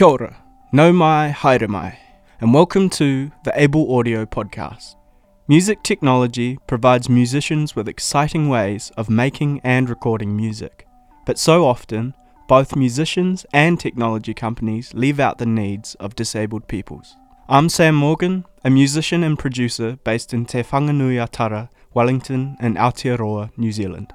Kia 0.00 0.08
ora, 0.08 0.34
nau 0.72 0.92
mai, 0.92 1.28
haere 1.28 1.68
mai, 1.68 1.98
and 2.40 2.54
welcome 2.54 2.88
to 2.88 3.30
the 3.44 3.52
Able 3.54 3.94
Audio 3.94 4.24
Podcast. 4.24 4.96
Music 5.46 5.82
technology 5.82 6.58
provides 6.66 7.10
musicians 7.10 7.76
with 7.76 7.86
exciting 7.86 8.48
ways 8.48 8.90
of 8.96 9.10
making 9.10 9.60
and 9.62 9.90
recording 9.90 10.34
music, 10.34 10.86
but 11.26 11.38
so 11.38 11.66
often, 11.66 12.14
both 12.48 12.74
musicians 12.74 13.44
and 13.52 13.78
technology 13.78 14.32
companies 14.32 14.94
leave 14.94 15.20
out 15.20 15.36
the 15.36 15.44
needs 15.44 15.94
of 15.96 16.16
disabled 16.16 16.66
peoples. 16.66 17.14
I'm 17.46 17.68
Sam 17.68 17.94
Morgan, 17.94 18.46
a 18.64 18.70
musician 18.70 19.22
and 19.22 19.38
producer 19.38 19.98
based 20.02 20.32
in 20.32 20.46
Te 20.46 20.62
Whanganui-a-Tara, 20.62 21.68
Wellington, 21.92 22.56
and 22.58 22.78
Aotearoa, 22.78 23.50
New 23.58 23.70
Zealand. 23.70 24.14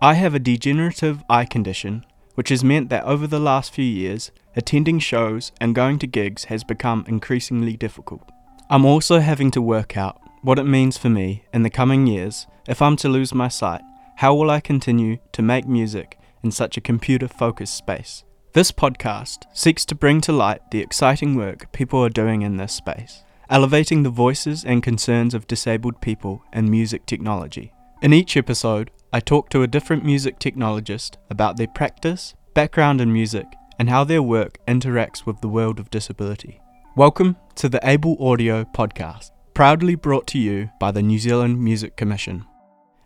I 0.00 0.14
have 0.14 0.34
a 0.34 0.38
degenerative 0.38 1.22
eye 1.28 1.44
condition, 1.44 2.06
which 2.36 2.50
has 2.50 2.62
meant 2.62 2.88
that 2.88 3.04
over 3.04 3.26
the 3.26 3.40
last 3.40 3.74
few 3.74 3.84
years, 3.84 4.30
attending 4.54 4.98
shows 4.98 5.52
and 5.60 5.74
going 5.74 5.98
to 5.98 6.06
gigs 6.06 6.44
has 6.44 6.62
become 6.64 7.04
increasingly 7.08 7.76
difficult. 7.76 8.30
I'm 8.70 8.84
also 8.84 9.18
having 9.18 9.50
to 9.52 9.60
work 9.62 9.96
out 9.96 10.20
what 10.42 10.58
it 10.58 10.64
means 10.64 10.96
for 10.96 11.08
me 11.08 11.44
in 11.52 11.62
the 11.62 11.70
coming 11.70 12.06
years 12.06 12.46
if 12.68 12.80
I'm 12.80 12.96
to 12.96 13.08
lose 13.08 13.34
my 13.34 13.48
sight. 13.48 13.82
How 14.16 14.34
will 14.34 14.50
I 14.50 14.60
continue 14.60 15.18
to 15.32 15.42
make 15.42 15.66
music 15.66 16.18
in 16.42 16.50
such 16.50 16.76
a 16.76 16.80
computer 16.80 17.28
focused 17.28 17.76
space? 17.76 18.22
This 18.52 18.72
podcast 18.72 19.44
seeks 19.52 19.84
to 19.86 19.94
bring 19.94 20.20
to 20.22 20.32
light 20.32 20.70
the 20.70 20.80
exciting 20.80 21.34
work 21.34 21.70
people 21.72 22.02
are 22.02 22.08
doing 22.08 22.42
in 22.42 22.56
this 22.56 22.72
space, 22.72 23.22
elevating 23.50 24.02
the 24.02 24.10
voices 24.10 24.64
and 24.64 24.82
concerns 24.82 25.34
of 25.34 25.46
disabled 25.46 26.00
people 26.00 26.42
in 26.52 26.70
music 26.70 27.06
technology. 27.06 27.72
In 28.02 28.12
each 28.12 28.36
episode, 28.36 28.90
I 29.12 29.20
talk 29.20 29.50
to 29.50 29.62
a 29.62 29.68
different 29.68 30.04
music 30.04 30.40
technologist 30.40 31.14
about 31.30 31.56
their 31.56 31.68
practice, 31.68 32.34
background 32.54 33.00
in 33.00 33.12
music, 33.12 33.46
and 33.78 33.88
how 33.88 34.02
their 34.02 34.20
work 34.20 34.58
interacts 34.66 35.24
with 35.24 35.40
the 35.40 35.48
world 35.48 35.78
of 35.78 35.90
disability. 35.90 36.60
Welcome 36.96 37.36
to 37.54 37.68
the 37.68 37.78
Able 37.88 38.16
Audio 38.20 38.64
Podcast, 38.64 39.30
proudly 39.54 39.94
brought 39.94 40.26
to 40.28 40.38
you 40.38 40.70
by 40.80 40.90
the 40.90 41.02
New 41.02 41.20
Zealand 41.20 41.62
Music 41.62 41.96
Commission. 41.96 42.46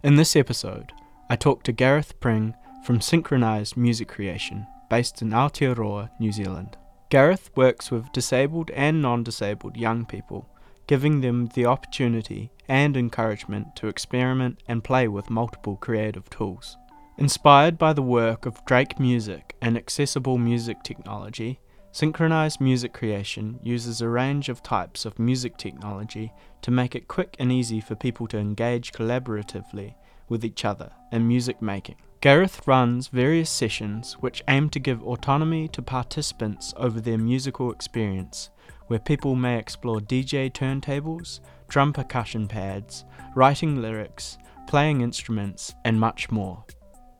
In 0.02 0.16
this 0.16 0.36
episode, 0.36 0.90
I 1.28 1.36
talk 1.36 1.64
to 1.64 1.72
Gareth 1.72 2.18
Pring 2.18 2.54
from 2.82 3.00
Synchronised 3.00 3.76
Music 3.76 4.08
Creation, 4.08 4.66
based 4.88 5.20
in 5.20 5.30
Aotearoa, 5.30 6.08
New 6.18 6.32
Zealand. 6.32 6.78
Gareth 7.10 7.50
works 7.54 7.90
with 7.90 8.10
disabled 8.12 8.70
and 8.70 9.02
non 9.02 9.22
disabled 9.22 9.76
young 9.76 10.06
people, 10.06 10.48
giving 10.90 11.20
them 11.20 11.46
the 11.54 11.64
opportunity 11.64 12.50
and 12.66 12.96
encouragement 12.96 13.76
to 13.76 13.86
experiment 13.86 14.60
and 14.66 14.82
play 14.82 15.06
with 15.06 15.30
multiple 15.30 15.76
creative 15.76 16.28
tools. 16.30 16.76
Inspired 17.16 17.78
by 17.78 17.92
the 17.92 18.02
work 18.02 18.44
of 18.44 18.64
Drake 18.64 18.98
Music 18.98 19.54
and 19.62 19.76
accessible 19.76 20.36
music 20.36 20.82
technology, 20.82 21.60
Synchronized 21.92 22.60
Music 22.60 22.92
Creation 22.92 23.60
uses 23.62 24.00
a 24.00 24.08
range 24.08 24.48
of 24.48 24.64
types 24.64 25.04
of 25.04 25.16
music 25.16 25.56
technology 25.56 26.32
to 26.60 26.72
make 26.72 26.96
it 26.96 27.06
quick 27.06 27.36
and 27.38 27.52
easy 27.52 27.80
for 27.80 27.94
people 27.94 28.26
to 28.26 28.38
engage 28.38 28.90
collaboratively 28.90 29.94
with 30.28 30.44
each 30.44 30.64
other 30.64 30.90
in 31.12 31.28
music 31.28 31.62
making. 31.62 31.98
Gareth 32.20 32.66
runs 32.66 33.06
various 33.06 33.48
sessions 33.48 34.14
which 34.14 34.42
aim 34.48 34.68
to 34.70 34.80
give 34.80 35.04
autonomy 35.04 35.68
to 35.68 35.82
participants 35.82 36.74
over 36.76 37.00
their 37.00 37.16
musical 37.16 37.70
experience, 37.70 38.50
where 38.90 38.98
people 38.98 39.36
may 39.36 39.56
explore 39.56 40.00
DJ 40.00 40.50
turntables, 40.50 41.38
drum 41.68 41.92
percussion 41.92 42.48
pads, 42.48 43.04
writing 43.36 43.80
lyrics, 43.80 44.36
playing 44.66 45.00
instruments, 45.00 45.72
and 45.84 46.00
much 46.00 46.28
more. 46.32 46.64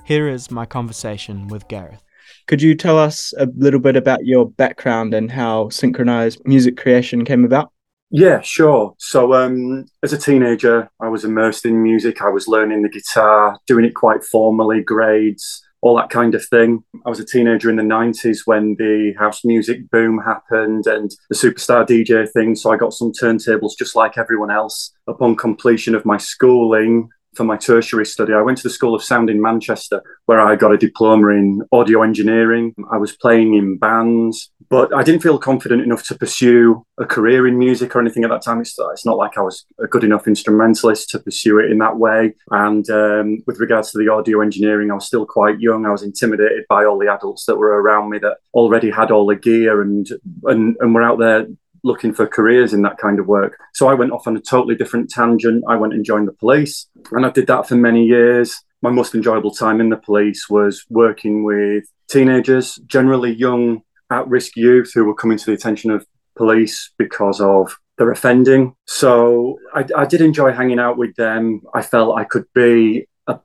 Here 0.05 0.29
is 0.29 0.51
my 0.51 0.67
conversation 0.67 1.47
with 1.47 1.69
Gareth. 1.69 2.03
Could 2.49 2.61
you 2.61 2.75
tell 2.75 2.99
us 2.99 3.33
a 3.39 3.47
little 3.57 3.79
bit 3.79 3.95
about 3.95 4.27
your 4.27 4.51
background 4.51 5.15
and 5.15 5.31
how 5.31 5.69
synchronized 5.69 6.43
music 6.45 6.77
creation 6.77 7.25
came 7.25 7.45
about? 7.45 7.71
Yeah, 8.11 8.41
sure. 8.41 8.97
So, 8.99 9.33
um, 9.35 9.87
as 10.03 10.13
a 10.13 10.19
teenager, 10.19 10.91
I 11.01 11.07
was 11.07 11.25
immersed 11.25 11.65
in 11.65 11.81
music. 11.81 12.21
I 12.21 12.31
was 12.31 12.49
learning 12.49 12.83
the 12.83 12.89
guitar, 12.89 13.61
doing 13.69 13.85
it 13.85 13.95
quite 13.95 14.25
formally, 14.25 14.83
grades, 14.83 15.65
all 15.83 15.97
that 15.97 16.11
kind 16.11 16.35
of 16.35 16.45
thing. 16.45 16.85
I 17.07 17.09
was 17.09 17.21
a 17.21 17.25
teenager 17.25 17.71
in 17.71 17.77
the 17.77 17.83
90s 17.83 18.41
when 18.45 18.77
the 18.79 19.15
house 19.19 19.45
music 19.45 19.91
boom 19.91 20.19
happened 20.19 20.87
and 20.87 21.11
the 21.29 21.37
superstar 21.37 21.87
DJ 21.87 22.31
thing. 22.31 22.55
So, 22.55 22.71
I 22.71 22.77
got 22.77 22.93
some 22.93 23.13
turntables 23.13 23.79
just 23.79 23.97
like 23.97 24.19
everyone 24.19 24.51
else. 24.51 24.93
Upon 25.07 25.37
completion 25.37 25.95
of 25.95 26.05
my 26.05 26.19
schooling, 26.19 27.09
for 27.35 27.45
my 27.45 27.57
tertiary 27.57 28.07
study. 28.07 28.33
I 28.33 28.43
went 28.43 28.59
to 28.59 28.63
the 28.65 28.71
School 28.71 28.95
of 28.95 29.03
Sound 29.03 29.31
in 29.31 29.41
Manchester, 29.41 30.03
where 30.27 30.41
I 30.41 30.57
got 30.57 30.73
a 30.73 30.79
diploma 30.79 31.29
in 31.29 31.63
audio 31.73 32.03
engineering. 32.03 32.75
I 32.91 32.97
was 32.97 33.17
playing 33.17 33.55
in 33.55 33.79
bands, 33.79 34.51
but 34.69 34.95
I 34.95 35.03
didn't 35.03 35.23
feel 35.23 35.39
confident 35.39 35.83
enough 35.83 36.05
to 36.09 36.15
pursue 36.15 36.85
a 36.99 37.07
career 37.07 37.47
in 37.47 37.59
music 37.59 37.95
or 37.95 38.01
anything 38.01 38.25
at 38.25 38.31
that 38.31 38.43
time. 38.43 38.61
It's, 38.61 38.77
it's 38.79 39.07
not 39.07 39.17
like 39.17 39.39
I 39.39 39.43
was 39.43 39.65
a 39.79 39.87
good 39.87 40.05
enough 40.05 40.27
instrumentalist 40.27 41.11
to 41.11 41.19
pursue 41.19 41.59
it 41.61 41.71
in 41.71 41.79
that 41.79 41.99
way. 41.99 42.35
And 42.51 42.89
um, 42.91 43.43
with 43.47 43.61
regards 43.61 43.93
to 43.93 43.99
the 43.99 44.09
audio 44.09 44.41
engineering, 44.41 44.91
I 44.91 44.95
was 44.95 45.07
still 45.07 45.27
quite 45.27 45.61
young. 45.61 45.87
I 45.87 45.91
was 45.91 46.03
intimidated 46.03 46.65
by 46.69 46.85
all 46.85 46.99
the 46.99 47.13
adults 47.13 47.47
that 47.47 47.57
were 47.57 47.81
around 47.81 48.11
me 48.11 48.19
that 48.19 48.39
already 48.55 48.91
had 48.91 49.11
all 49.11 49.27
the 49.27 49.37
gear 49.37 49.81
and 49.81 50.09
and, 50.45 50.77
and 50.81 50.95
were 50.95 51.03
out 51.03 51.19
there 51.19 51.47
looking 51.85 52.13
for 52.13 52.27
careers 52.27 52.73
in 52.73 52.83
that 52.83 52.99
kind 52.99 53.19
of 53.19 53.27
work. 53.27 53.59
So 53.75 53.89
I 53.89 53.95
went 53.95 54.13
off 54.13 54.27
on 54.27 54.37
a 54.37 54.41
totally 54.41 54.75
different 54.75 55.11
tangent. 55.11 55.65
I 55.69 55.77
went 55.77 55.95
and 55.95 56.05
joined 56.05 56.29
the 56.29 56.33
police, 56.33 56.87
and 57.13 57.25
I 57.25 57.31
did 57.31 57.47
that 57.49 57.69
for 57.69 57.77
many 57.77 58.05
years. 58.05 58.57
My 58.83 58.91
most 58.91 59.15
enjoyable 59.15 59.51
time 59.51 59.81
in 59.81 59.91
the 59.91 59.97
police 59.97 60.49
was 60.49 60.85
working 60.89 61.45
with 61.45 61.85
teenagers, 62.09 62.77
generally 62.87 63.33
young, 63.33 63.83
at 64.11 64.27
risk 64.29 64.57
youth 64.57 64.93
who 64.95 65.05
were 65.05 65.15
coming 65.15 65.39
to 65.39 65.47
the 65.47 65.53
attention 65.53 65.91
of 65.91 66.07
police 66.37 66.91
because 66.99 67.41
of 67.41 67.77
their 67.99 68.11
offending. 68.11 68.75
So 68.87 69.59
I, 69.75 69.85
I 69.97 70.07
did 70.07 70.21
enjoy 70.21 70.53
hanging 70.53 70.79
out 70.79 70.97
with 70.97 71.15
them. 71.17 71.61
I 71.75 71.83
felt 71.83 72.19
I 72.19 72.25
could 72.25 72.47
be 72.55 73.07
a, 73.27 73.39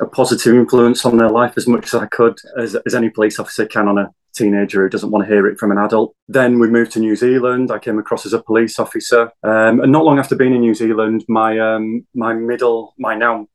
a, 0.00 0.06
positive 0.06 0.54
influence 0.54 1.04
on 1.04 1.16
their 1.16 1.30
life 1.30 1.54
as 1.56 1.66
much 1.66 1.86
as 1.86 1.94
I 1.94 2.06
could, 2.06 2.36
as, 2.58 2.76
as 2.86 2.94
any 2.94 3.08
police 3.08 3.38
officer 3.38 3.66
can 3.66 3.88
on 3.88 3.98
a 3.98 4.10
teenager 4.34 4.82
who 4.82 4.88
doesn't 4.88 5.10
want 5.10 5.24
to 5.24 5.32
hear 5.32 5.46
it 5.46 5.58
from 5.58 5.70
an 5.70 5.78
adult. 5.78 6.14
Then 6.28 6.58
we 6.58 6.68
moved 6.68 6.92
to 6.92 7.00
New 7.00 7.16
Zealand. 7.16 7.70
I 7.70 7.78
came 7.78 7.98
across 7.98 8.26
as 8.26 8.32
a 8.32 8.42
police 8.42 8.78
officer, 8.78 9.30
um, 9.42 9.80
and 9.80 9.92
not 9.92 10.04
long 10.04 10.18
after 10.18 10.36
being 10.36 10.54
in 10.54 10.60
New 10.60 10.74
Zealand, 10.74 11.24
my 11.28 11.58
um, 11.58 12.06
my 12.14 12.32
middle, 12.34 12.94
my 12.98 13.14
now 13.14 13.46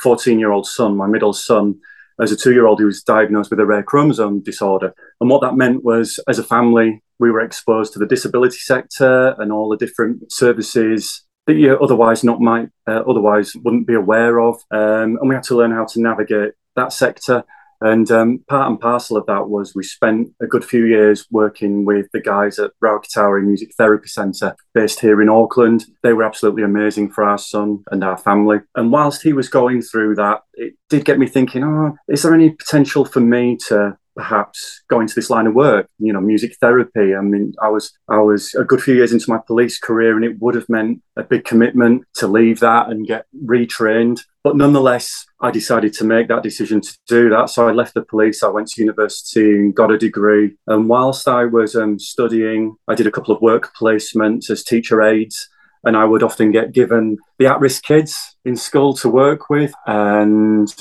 fourteen 0.00 0.34
um, 0.34 0.40
year 0.40 0.52
old 0.52 0.66
son, 0.66 0.96
my 0.96 1.06
middle 1.06 1.32
son, 1.32 1.78
as 2.20 2.32
a 2.32 2.36
two 2.36 2.52
year 2.52 2.66
old, 2.66 2.78
he 2.78 2.84
was 2.84 3.02
diagnosed 3.02 3.50
with 3.50 3.60
a 3.60 3.66
rare 3.66 3.82
chromosome 3.82 4.42
disorder, 4.42 4.94
and 5.20 5.30
what 5.30 5.42
that 5.42 5.56
meant 5.56 5.84
was, 5.84 6.18
as 6.28 6.38
a 6.38 6.44
family, 6.44 7.02
we 7.18 7.30
were 7.30 7.40
exposed 7.40 7.92
to 7.92 7.98
the 7.98 8.06
disability 8.06 8.58
sector 8.58 9.34
and 9.38 9.52
all 9.52 9.68
the 9.68 9.76
different 9.76 10.30
services 10.32 11.24
that 11.46 11.54
you 11.54 11.76
otherwise 11.78 12.22
not 12.22 12.40
might 12.40 12.68
uh, 12.86 13.02
otherwise 13.08 13.52
wouldn't 13.64 13.86
be 13.86 13.94
aware 13.94 14.40
of, 14.40 14.56
um, 14.70 15.18
and 15.20 15.28
we 15.28 15.34
had 15.34 15.44
to 15.44 15.56
learn 15.56 15.72
how 15.72 15.84
to 15.84 16.00
navigate 16.00 16.52
that 16.76 16.92
sector 16.92 17.44
and 17.84 18.10
um, 18.10 18.44
part 18.48 18.70
and 18.70 18.80
parcel 18.80 19.16
of 19.16 19.26
that 19.26 19.48
was 19.48 19.74
we 19.74 19.82
spent 19.82 20.30
a 20.40 20.46
good 20.46 20.64
few 20.64 20.84
years 20.84 21.26
working 21.30 21.84
with 21.84 22.06
the 22.12 22.20
guys 22.20 22.58
at 22.58 22.70
Raukatauri 22.82 23.44
Music 23.44 23.74
Therapy 23.76 24.08
Centre 24.08 24.54
based 24.72 25.00
here 25.00 25.20
in 25.20 25.28
Auckland. 25.28 25.86
They 26.02 26.12
were 26.12 26.24
absolutely 26.24 26.62
amazing 26.62 27.10
for 27.10 27.24
our 27.24 27.38
son 27.38 27.82
and 27.90 28.04
our 28.04 28.16
family. 28.16 28.58
And 28.76 28.92
whilst 28.92 29.22
he 29.22 29.32
was 29.32 29.48
going 29.48 29.82
through 29.82 30.14
that, 30.16 30.42
it 30.54 30.74
did 30.88 31.04
get 31.04 31.18
me 31.18 31.26
thinking, 31.26 31.64
oh, 31.64 31.96
is 32.08 32.22
there 32.22 32.34
any 32.34 32.50
potential 32.50 33.04
for 33.04 33.20
me 33.20 33.56
to 33.68 33.96
perhaps 34.14 34.82
go 34.88 35.00
into 35.00 35.14
this 35.14 35.30
line 35.30 35.46
of 35.46 35.54
work 35.54 35.88
you 35.98 36.12
know 36.12 36.20
music 36.20 36.56
therapy. 36.60 37.14
I 37.14 37.20
mean 37.20 37.54
i 37.62 37.68
was 37.68 37.92
i 38.08 38.18
was 38.18 38.54
a 38.54 38.64
good 38.64 38.82
few 38.82 38.94
years 38.94 39.12
into 39.12 39.30
my 39.30 39.38
police 39.46 39.78
career 39.78 40.16
and 40.16 40.24
it 40.24 40.40
would 40.40 40.54
have 40.54 40.68
meant 40.68 41.02
a 41.16 41.22
big 41.22 41.44
commitment 41.44 42.04
to 42.14 42.26
leave 42.26 42.60
that 42.60 42.88
and 42.88 43.06
get 43.06 43.26
retrained. 43.44 44.20
But 44.44 44.56
nonetheless 44.56 45.26
i 45.40 45.50
decided 45.50 45.92
to 45.94 46.04
make 46.04 46.28
that 46.28 46.42
decision 46.42 46.80
to 46.80 46.98
do 47.06 47.30
that. 47.30 47.50
So 47.50 47.68
i 47.68 47.72
left 47.72 47.94
the 47.94 48.02
police 48.02 48.42
i 48.42 48.48
went 48.48 48.68
to 48.68 48.80
university 48.80 49.50
and 49.50 49.74
got 49.74 49.92
a 49.92 49.98
degree. 49.98 50.56
And 50.66 50.88
whilst 50.88 51.28
i 51.28 51.44
was 51.44 51.74
um, 51.74 51.98
studying 51.98 52.76
i 52.88 52.94
did 52.94 53.06
a 53.06 53.12
couple 53.12 53.34
of 53.34 53.42
work 53.42 53.72
placements 53.80 54.50
as 54.50 54.64
teacher 54.64 55.02
aides 55.02 55.48
and 55.84 55.96
I 55.96 56.04
would 56.04 56.22
often 56.22 56.52
get 56.52 56.72
given 56.72 57.18
the 57.38 57.46
at 57.46 57.60
risk 57.60 57.82
kids 57.84 58.36
in 58.44 58.56
school 58.56 58.94
to 58.94 59.08
work 59.08 59.50
with. 59.50 59.72
And 59.86 60.72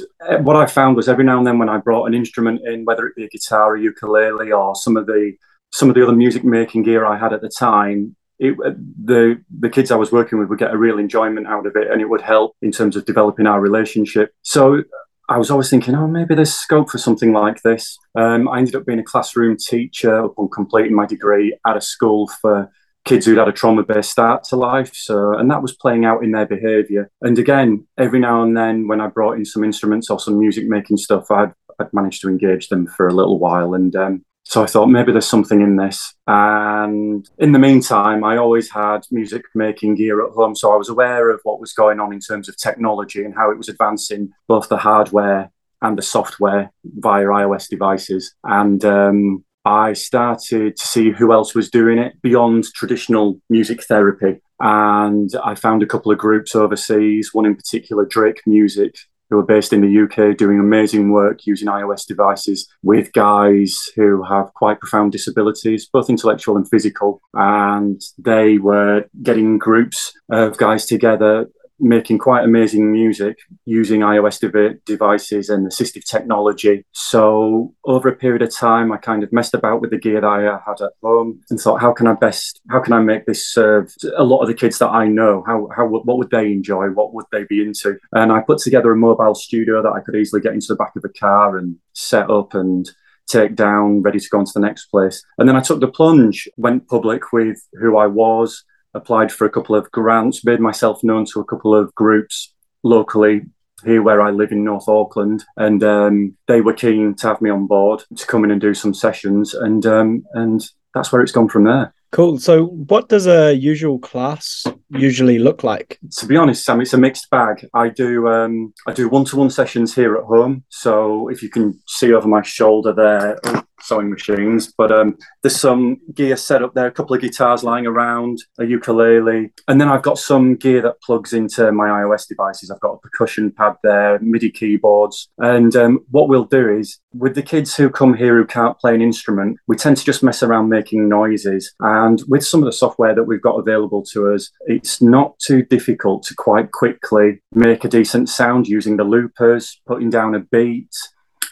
what 0.41 0.55
I 0.55 0.65
found 0.65 0.95
was 0.95 1.09
every 1.09 1.23
now 1.23 1.37
and 1.37 1.47
then 1.47 1.59
when 1.59 1.69
I 1.69 1.77
brought 1.77 2.05
an 2.05 2.13
instrument 2.13 2.61
in, 2.65 2.85
whether 2.85 3.07
it 3.07 3.15
be 3.15 3.25
a 3.25 3.29
guitar, 3.29 3.75
a 3.75 3.81
ukulele, 3.81 4.51
or 4.51 4.75
some 4.75 4.97
of 4.97 5.05
the 5.05 5.33
some 5.73 5.89
of 5.89 5.95
the 5.95 6.03
other 6.03 6.15
music 6.15 6.43
making 6.43 6.83
gear 6.83 7.05
I 7.05 7.17
had 7.17 7.31
at 7.31 7.41
the 7.41 7.49
time, 7.49 8.15
it, 8.39 8.57
the 8.57 9.41
the 9.59 9.69
kids 9.69 9.91
I 9.91 9.95
was 9.95 10.11
working 10.11 10.39
with 10.39 10.49
would 10.49 10.59
get 10.59 10.73
a 10.73 10.77
real 10.77 10.99
enjoyment 10.99 11.47
out 11.47 11.65
of 11.65 11.75
it, 11.75 11.89
and 11.89 12.01
it 12.01 12.09
would 12.09 12.21
help 12.21 12.55
in 12.61 12.71
terms 12.71 12.95
of 12.95 13.05
developing 13.05 13.47
our 13.47 13.61
relationship. 13.61 14.33
So 14.41 14.83
I 15.29 15.37
was 15.37 15.49
always 15.49 15.69
thinking, 15.69 15.95
oh, 15.95 16.07
maybe 16.07 16.35
there's 16.35 16.53
scope 16.53 16.89
for 16.89 16.97
something 16.97 17.31
like 17.31 17.61
this. 17.61 17.97
Um, 18.15 18.49
I 18.49 18.57
ended 18.57 18.75
up 18.75 18.85
being 18.85 18.99
a 18.99 19.03
classroom 19.03 19.55
teacher 19.55 20.13
upon 20.13 20.49
completing 20.49 20.93
my 20.93 21.05
degree 21.05 21.57
at 21.65 21.77
a 21.77 21.81
school 21.81 22.29
for 22.41 22.69
kids 23.03 23.25
who'd 23.25 23.37
had 23.37 23.47
a 23.47 23.51
trauma 23.51 23.83
based 23.83 24.11
start 24.11 24.43
to 24.45 24.55
life. 24.55 24.91
So, 24.93 25.33
and 25.37 25.49
that 25.49 25.61
was 25.61 25.75
playing 25.75 26.05
out 26.05 26.23
in 26.23 26.31
their 26.31 26.45
behavior. 26.45 27.09
And 27.21 27.37
again, 27.39 27.87
every 27.97 28.19
now 28.19 28.43
and 28.43 28.55
then 28.55 28.87
when 28.87 29.01
I 29.01 29.07
brought 29.07 29.37
in 29.37 29.45
some 29.45 29.63
instruments 29.63 30.09
or 30.09 30.19
some 30.19 30.37
music 30.37 30.67
making 30.67 30.97
stuff, 30.97 31.31
I'd, 31.31 31.53
I'd 31.79 31.93
managed 31.93 32.21
to 32.21 32.29
engage 32.29 32.69
them 32.69 32.87
for 32.87 33.07
a 33.07 33.13
little 33.13 33.39
while. 33.39 33.73
And 33.73 33.95
um, 33.95 34.25
So 34.43 34.63
I 34.63 34.65
thought 34.65 34.87
maybe 34.87 35.11
there's 35.11 35.27
something 35.27 35.61
in 35.61 35.77
this. 35.77 36.13
And 36.27 37.29
in 37.37 37.51
the 37.53 37.59
meantime, 37.59 38.23
I 38.23 38.37
always 38.37 38.69
had 38.69 39.05
music 39.11 39.43
making 39.55 39.95
gear 39.95 40.25
at 40.25 40.33
home. 40.33 40.55
So 40.55 40.73
I 40.73 40.77
was 40.77 40.89
aware 40.89 41.29
of 41.29 41.39
what 41.43 41.59
was 41.59 41.73
going 41.73 41.99
on 41.99 42.11
in 42.11 42.19
terms 42.19 42.49
of 42.49 42.57
technology 42.57 43.23
and 43.23 43.35
how 43.35 43.51
it 43.51 43.57
was 43.57 43.69
advancing 43.69 44.31
both 44.47 44.67
the 44.67 44.77
hardware 44.77 45.51
and 45.81 45.97
the 45.97 46.01
software 46.01 46.71
via 46.83 47.25
iOS 47.25 47.67
devices. 47.69 48.35
And 48.43 48.83
um, 48.83 49.45
I 49.65 49.93
started 49.93 50.75
to 50.77 50.87
see 50.87 51.11
who 51.11 51.31
else 51.31 51.53
was 51.53 51.69
doing 51.69 51.97
it 51.97 52.21
beyond 52.21 52.65
traditional 52.73 53.39
music 53.49 53.83
therapy. 53.83 54.41
And 54.59 55.29
I 55.43 55.55
found 55.55 55.83
a 55.83 55.87
couple 55.87 56.11
of 56.11 56.17
groups 56.17 56.55
overseas, 56.55 57.29
one 57.33 57.45
in 57.45 57.55
particular, 57.55 58.05
Drake 58.05 58.41
Music, 58.45 58.95
who 59.29 59.39
are 59.39 59.43
based 59.43 59.71
in 59.71 59.81
the 59.81 60.01
UK 60.03 60.37
doing 60.37 60.59
amazing 60.59 61.11
work 61.11 61.45
using 61.45 61.67
iOS 61.67 62.05
devices 62.05 62.67
with 62.83 63.13
guys 63.13 63.79
who 63.95 64.23
have 64.23 64.53
quite 64.55 64.79
profound 64.79 65.13
disabilities, 65.13 65.87
both 65.91 66.09
intellectual 66.09 66.57
and 66.57 66.69
physical. 66.69 67.21
And 67.33 68.01
they 68.17 68.57
were 68.57 69.05
getting 69.23 69.57
groups 69.57 70.11
of 70.29 70.57
guys 70.57 70.85
together 70.85 71.47
making 71.81 72.19
quite 72.19 72.43
amazing 72.43 72.91
music 72.91 73.37
using 73.65 74.01
iOS 74.01 74.39
de- 74.39 74.79
devices 74.85 75.49
and 75.49 75.67
assistive 75.67 76.05
technology. 76.05 76.85
So 76.91 77.73
over 77.85 78.07
a 78.07 78.15
period 78.15 78.43
of 78.43 78.55
time, 78.55 78.91
I 78.91 78.97
kind 78.97 79.23
of 79.23 79.33
messed 79.33 79.53
about 79.53 79.81
with 79.81 79.89
the 79.89 79.97
gear 79.97 80.21
that 80.21 80.27
I 80.27 80.43
had 80.43 80.81
at 80.81 80.93
home 81.01 81.41
and 81.49 81.59
thought, 81.59 81.81
how 81.81 81.91
can 81.91 82.07
I 82.07 82.13
best, 82.13 82.61
how 82.69 82.79
can 82.79 82.93
I 82.93 82.99
make 82.99 83.25
this 83.25 83.45
serve 83.45 83.93
a 84.15 84.23
lot 84.23 84.41
of 84.41 84.47
the 84.47 84.53
kids 84.53 84.77
that 84.79 84.89
I 84.89 85.07
know? 85.07 85.43
How, 85.45 85.67
how, 85.75 85.87
what 85.87 86.17
would 86.17 86.29
they 86.29 86.51
enjoy? 86.51 86.89
What 86.89 87.13
would 87.13 87.25
they 87.31 87.43
be 87.45 87.61
into? 87.61 87.97
And 88.13 88.31
I 88.31 88.41
put 88.41 88.59
together 88.59 88.91
a 88.91 88.97
mobile 88.97 89.35
studio 89.35 89.81
that 89.81 89.91
I 89.91 90.01
could 90.01 90.15
easily 90.15 90.41
get 90.41 90.53
into 90.53 90.67
the 90.69 90.75
back 90.75 90.95
of 90.95 91.03
a 91.03 91.09
car 91.09 91.57
and 91.57 91.77
set 91.93 92.29
up 92.29 92.53
and 92.53 92.89
take 93.27 93.55
down, 93.55 94.01
ready 94.01 94.19
to 94.19 94.29
go 94.29 94.39
on 94.39 94.45
to 94.45 94.51
the 94.53 94.59
next 94.59 94.87
place. 94.87 95.23
And 95.37 95.47
then 95.47 95.55
I 95.55 95.61
took 95.61 95.79
the 95.79 95.87
plunge, 95.87 96.49
went 96.57 96.87
public 96.87 97.31
with 97.31 97.65
who 97.73 97.97
I 97.97 98.07
was, 98.07 98.63
applied 98.93 99.31
for 99.31 99.45
a 99.45 99.49
couple 99.49 99.75
of 99.75 99.91
grants, 99.91 100.45
made 100.45 100.59
myself 100.59 101.03
known 101.03 101.25
to 101.25 101.39
a 101.39 101.45
couple 101.45 101.75
of 101.75 101.93
groups 101.95 102.53
locally 102.83 103.41
here 103.83 104.01
where 104.01 104.21
I 104.21 104.31
live 104.31 104.51
in 104.51 104.63
North 104.63 104.87
Auckland, 104.87 105.43
and 105.57 105.83
um, 105.83 106.37
they 106.47 106.61
were 106.61 106.73
keen 106.73 107.15
to 107.15 107.27
have 107.27 107.41
me 107.41 107.49
on 107.49 107.67
board 107.67 108.03
to 108.15 108.27
come 108.27 108.43
in 108.43 108.51
and 108.51 108.61
do 108.61 108.73
some 108.73 108.93
sessions, 108.93 109.53
and 109.53 109.85
um, 109.85 110.23
and 110.33 110.63
that's 110.93 111.11
where 111.11 111.21
it's 111.21 111.31
gone 111.31 111.49
from 111.49 111.63
there. 111.63 111.93
Cool. 112.11 112.39
So, 112.39 112.65
what 112.65 113.07
does 113.07 113.25
a 113.25 113.53
usual 113.53 113.97
class 113.97 114.65
usually 114.89 115.39
look 115.39 115.63
like? 115.63 115.97
To 116.17 116.25
be 116.25 116.35
honest, 116.35 116.65
Sam, 116.65 116.81
it's 116.81 116.93
a 116.93 116.97
mixed 116.97 117.29
bag. 117.29 117.65
I 117.73 117.87
do 117.87 118.27
um, 118.27 118.73
I 118.85 118.93
do 118.93 119.07
one 119.07 119.25
to 119.25 119.37
one 119.37 119.49
sessions 119.49 119.95
here 119.95 120.17
at 120.17 120.25
home. 120.25 120.65
So, 120.69 121.29
if 121.29 121.41
you 121.41 121.49
can 121.49 121.79
see 121.87 122.13
over 122.13 122.27
my 122.27 122.41
shoulder 122.41 122.93
there, 122.93 123.39
sewing 123.81 124.09
machines. 124.09 124.71
But 124.77 124.91
um, 124.91 125.17
there's 125.41 125.59
some 125.59 125.97
gear 126.13 126.37
set 126.37 126.63
up 126.63 126.73
there, 126.73 126.87
a 126.87 126.91
couple 126.91 127.15
of 127.15 127.21
guitars 127.21 127.63
lying 127.63 127.85
around, 127.85 128.39
a 128.59 128.65
ukulele, 128.65 129.51
and 129.67 129.79
then 129.79 129.87
I've 129.87 130.01
got 130.01 130.17
some 130.17 130.55
gear 130.55 130.81
that 130.81 131.01
plugs 131.01 131.33
into 131.33 131.71
my 131.71 131.87
iOS 131.87 132.27
devices. 132.27 132.71
I've 132.71 132.79
got 132.79 132.93
a 132.93 132.99
percussion 132.99 133.51
pad 133.51 133.75
there, 133.83 134.19
MIDI 134.19 134.51
keyboards, 134.51 135.29
and 135.37 135.75
um, 135.75 136.05
what 136.09 136.29
we'll 136.29 136.45
do 136.45 136.69
is 136.69 136.99
with 137.13 137.35
the 137.35 137.41
kids 137.41 137.75
who 137.75 137.89
come 137.89 138.13
here 138.13 138.37
who 138.37 138.45
can't 138.45 138.79
play 138.79 138.95
an 138.95 139.01
instrument, 139.01 139.57
we 139.67 139.75
tend 139.75 139.97
to 139.97 140.05
just 140.05 140.23
mess 140.23 140.43
around 140.43 140.69
making 140.69 141.09
noises. 141.09 141.73
And 141.79 142.21
with 142.27 142.45
some 142.45 142.61
of 142.61 142.65
the 142.65 142.71
software 142.71 143.13
that 143.13 143.23
we've 143.23 143.41
got 143.41 143.59
available 143.59 144.03
to 144.13 144.33
us, 144.33 144.49
it's 144.67 145.01
not 145.01 145.37
too 145.39 145.63
difficult 145.63 146.23
to 146.23 146.35
quite 146.35 146.71
quickly 146.71 147.41
make 147.53 147.83
a 147.83 147.89
decent 147.89 148.29
sound 148.29 148.67
using 148.67 148.97
the 148.97 149.03
loopers, 149.03 149.81
putting 149.85 150.09
down 150.09 150.35
a 150.35 150.39
beat 150.39 150.95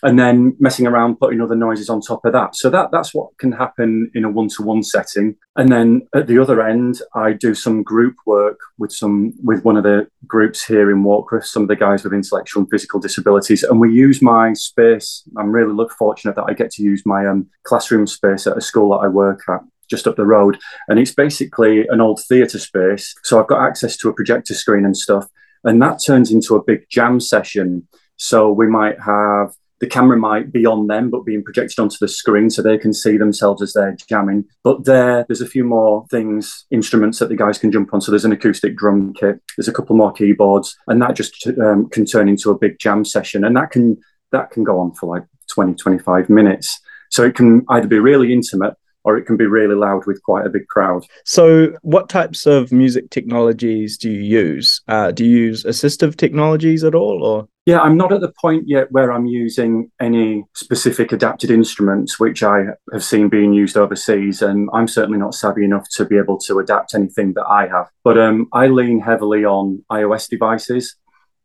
and 0.03 0.17
then 0.17 0.55
messing 0.59 0.87
around 0.87 1.19
putting 1.19 1.41
other 1.41 1.55
noises 1.55 1.89
on 1.89 2.01
top 2.01 2.23
of 2.25 2.33
that. 2.33 2.55
So 2.55 2.69
that 2.69 2.91
that's 2.91 3.13
what 3.13 3.37
can 3.37 3.51
happen 3.51 4.11
in 4.13 4.25
a 4.25 4.29
one-to-one 4.29 4.83
setting. 4.83 5.35
And 5.55 5.71
then 5.71 6.07
at 6.15 6.27
the 6.27 6.39
other 6.39 6.61
end 6.65 7.01
i 7.15 7.33
do 7.33 7.53
some 7.53 7.83
group 7.83 8.15
work 8.25 8.59
with 8.77 8.91
some 8.91 9.33
with 9.43 9.63
one 9.65 9.77
of 9.77 9.83
the 9.83 10.07
groups 10.27 10.63
here 10.63 10.91
in 10.91 11.03
Warkworth, 11.03 11.45
some 11.45 11.63
of 11.63 11.69
the 11.69 11.75
guys 11.75 12.03
with 12.03 12.13
intellectual 12.13 12.61
and 12.61 12.69
physical 12.71 12.99
disabilities. 12.99 13.63
And 13.63 13.79
we 13.79 13.91
use 13.91 14.21
my 14.21 14.53
space. 14.53 15.23
I'm 15.37 15.51
really 15.51 15.73
look 15.73 15.91
fortunate 15.91 16.35
that 16.35 16.45
i 16.47 16.53
get 16.53 16.71
to 16.71 16.83
use 16.83 17.03
my 17.05 17.25
um, 17.27 17.47
classroom 17.63 18.07
space 18.07 18.47
at 18.47 18.57
a 18.57 18.61
school 18.61 18.91
that 18.91 19.05
i 19.05 19.07
work 19.07 19.41
at 19.49 19.61
just 19.89 20.07
up 20.07 20.15
the 20.15 20.25
road. 20.25 20.57
And 20.87 20.99
it's 20.99 21.13
basically 21.13 21.87
an 21.87 21.99
old 21.99 22.21
theatre 22.27 22.59
space. 22.59 23.13
So 23.23 23.39
i've 23.39 23.47
got 23.47 23.65
access 23.67 23.97
to 23.97 24.09
a 24.09 24.13
projector 24.13 24.53
screen 24.53 24.85
and 24.85 24.95
stuff. 24.95 25.27
And 25.63 25.81
that 25.81 26.01
turns 26.05 26.31
into 26.31 26.55
a 26.55 26.63
big 26.63 26.85
jam 26.89 27.19
session. 27.19 27.87
So 28.15 28.51
we 28.51 28.67
might 28.67 28.99
have 29.01 29.53
the 29.79 29.87
camera 29.87 30.17
might 30.17 30.51
be 30.51 30.65
on 30.65 30.87
them 30.87 31.09
but 31.09 31.25
being 31.25 31.43
projected 31.43 31.79
onto 31.79 31.97
the 31.99 32.07
screen 32.07 32.49
so 32.49 32.61
they 32.61 32.77
can 32.77 32.93
see 32.93 33.17
themselves 33.17 33.61
as 33.61 33.73
they're 33.73 33.95
jamming. 34.07 34.45
But 34.63 34.85
there 34.85 35.25
there's 35.27 35.41
a 35.41 35.47
few 35.47 35.63
more 35.63 36.05
things 36.09 36.65
instruments 36.71 37.19
that 37.19 37.29
the 37.29 37.35
guys 37.35 37.57
can 37.57 37.71
jump 37.71 37.93
on. 37.93 38.01
So 38.01 38.11
there's 38.11 38.25
an 38.25 38.31
acoustic 38.31 38.75
drum 38.75 39.13
kit 39.13 39.41
there's 39.57 39.67
a 39.67 39.73
couple 39.73 39.95
more 39.95 40.11
keyboards 40.11 40.75
and 40.87 41.01
that 41.01 41.15
just 41.15 41.47
um, 41.61 41.89
can 41.89 42.05
turn 42.05 42.29
into 42.29 42.51
a 42.51 42.57
big 42.57 42.79
jam 42.79 43.05
session. 43.05 43.43
And 43.43 43.55
that 43.55 43.71
can 43.71 43.97
that 44.31 44.51
can 44.51 44.63
go 44.63 44.79
on 44.79 44.93
for 44.93 45.07
like 45.07 45.25
20 45.51 45.75
25 45.75 46.29
minutes. 46.29 46.79
So 47.09 47.23
it 47.23 47.35
can 47.35 47.65
either 47.69 47.87
be 47.87 47.99
really 47.99 48.31
intimate 48.33 48.75
or 49.03 49.17
it 49.17 49.25
can 49.25 49.37
be 49.37 49.45
really 49.45 49.75
loud 49.75 50.05
with 50.05 50.21
quite 50.23 50.45
a 50.45 50.49
big 50.49 50.67
crowd. 50.67 51.05
So, 51.25 51.73
what 51.81 52.09
types 52.09 52.45
of 52.45 52.71
music 52.71 53.09
technologies 53.09 53.97
do 53.97 54.09
you 54.09 54.21
use? 54.21 54.81
Uh, 54.87 55.11
do 55.11 55.25
you 55.25 55.37
use 55.37 55.63
assistive 55.63 56.15
technologies 56.15 56.83
at 56.83 56.95
all, 56.95 57.23
or? 57.23 57.47
Yeah, 57.65 57.81
I'm 57.81 57.97
not 57.97 58.11
at 58.11 58.21
the 58.21 58.33
point 58.41 58.63
yet 58.67 58.91
where 58.91 59.11
I'm 59.11 59.27
using 59.27 59.91
any 60.01 60.43
specific 60.55 61.11
adapted 61.11 61.51
instruments, 61.51 62.19
which 62.19 62.41
I 62.41 62.63
have 62.91 63.03
seen 63.03 63.29
being 63.29 63.53
used 63.53 63.77
overseas, 63.77 64.41
and 64.41 64.69
I'm 64.73 64.87
certainly 64.87 65.19
not 65.19 65.35
savvy 65.35 65.65
enough 65.65 65.87
to 65.91 66.05
be 66.05 66.17
able 66.17 66.39
to 66.39 66.57
adapt 66.57 66.95
anything 66.95 67.33
that 67.33 67.45
I 67.45 67.67
have. 67.67 67.87
But 68.03 68.17
um, 68.17 68.47
I 68.53 68.67
lean 68.67 68.99
heavily 68.99 69.45
on 69.45 69.83
iOS 69.91 70.27
devices 70.27 70.95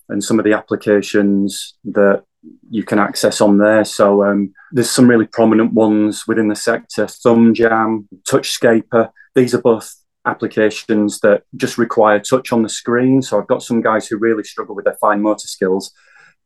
and 0.09 0.23
some 0.23 0.39
of 0.39 0.45
the 0.45 0.53
applications 0.53 1.75
that 1.85 2.25
you 2.71 2.85
can 2.85 2.99
access 2.99 3.41
on 3.41 3.59
there. 3.59 3.85
So 3.85 4.25
um, 4.25 4.53
there's 4.73 4.91
some 4.91 5.09
really 5.09 5.27
prominent 5.27 5.73
ones 5.73 6.25
within 6.27 6.49
the 6.49 6.57
sector: 6.57 7.07
ThumbJam, 7.07 8.07
TouchScaper. 8.29 9.11
These 9.35 9.55
are 9.55 9.63
both 9.63 9.95
applications 10.27 11.21
that 11.21 11.43
just 11.57 11.77
require 11.79 12.19
touch 12.19 12.53
on 12.53 12.63
the 12.63 12.69
screen. 12.69 13.23
So 13.23 13.39
I've 13.39 13.47
got 13.47 13.63
some 13.63 13.83
guys 13.83 14.07
who 14.07 14.17
really 14.17 14.45
struggle 14.45 14.75
with 14.75 14.87
their 14.87 14.97
fine 15.01 15.21
motor 15.21 15.47
skills, 15.47 15.93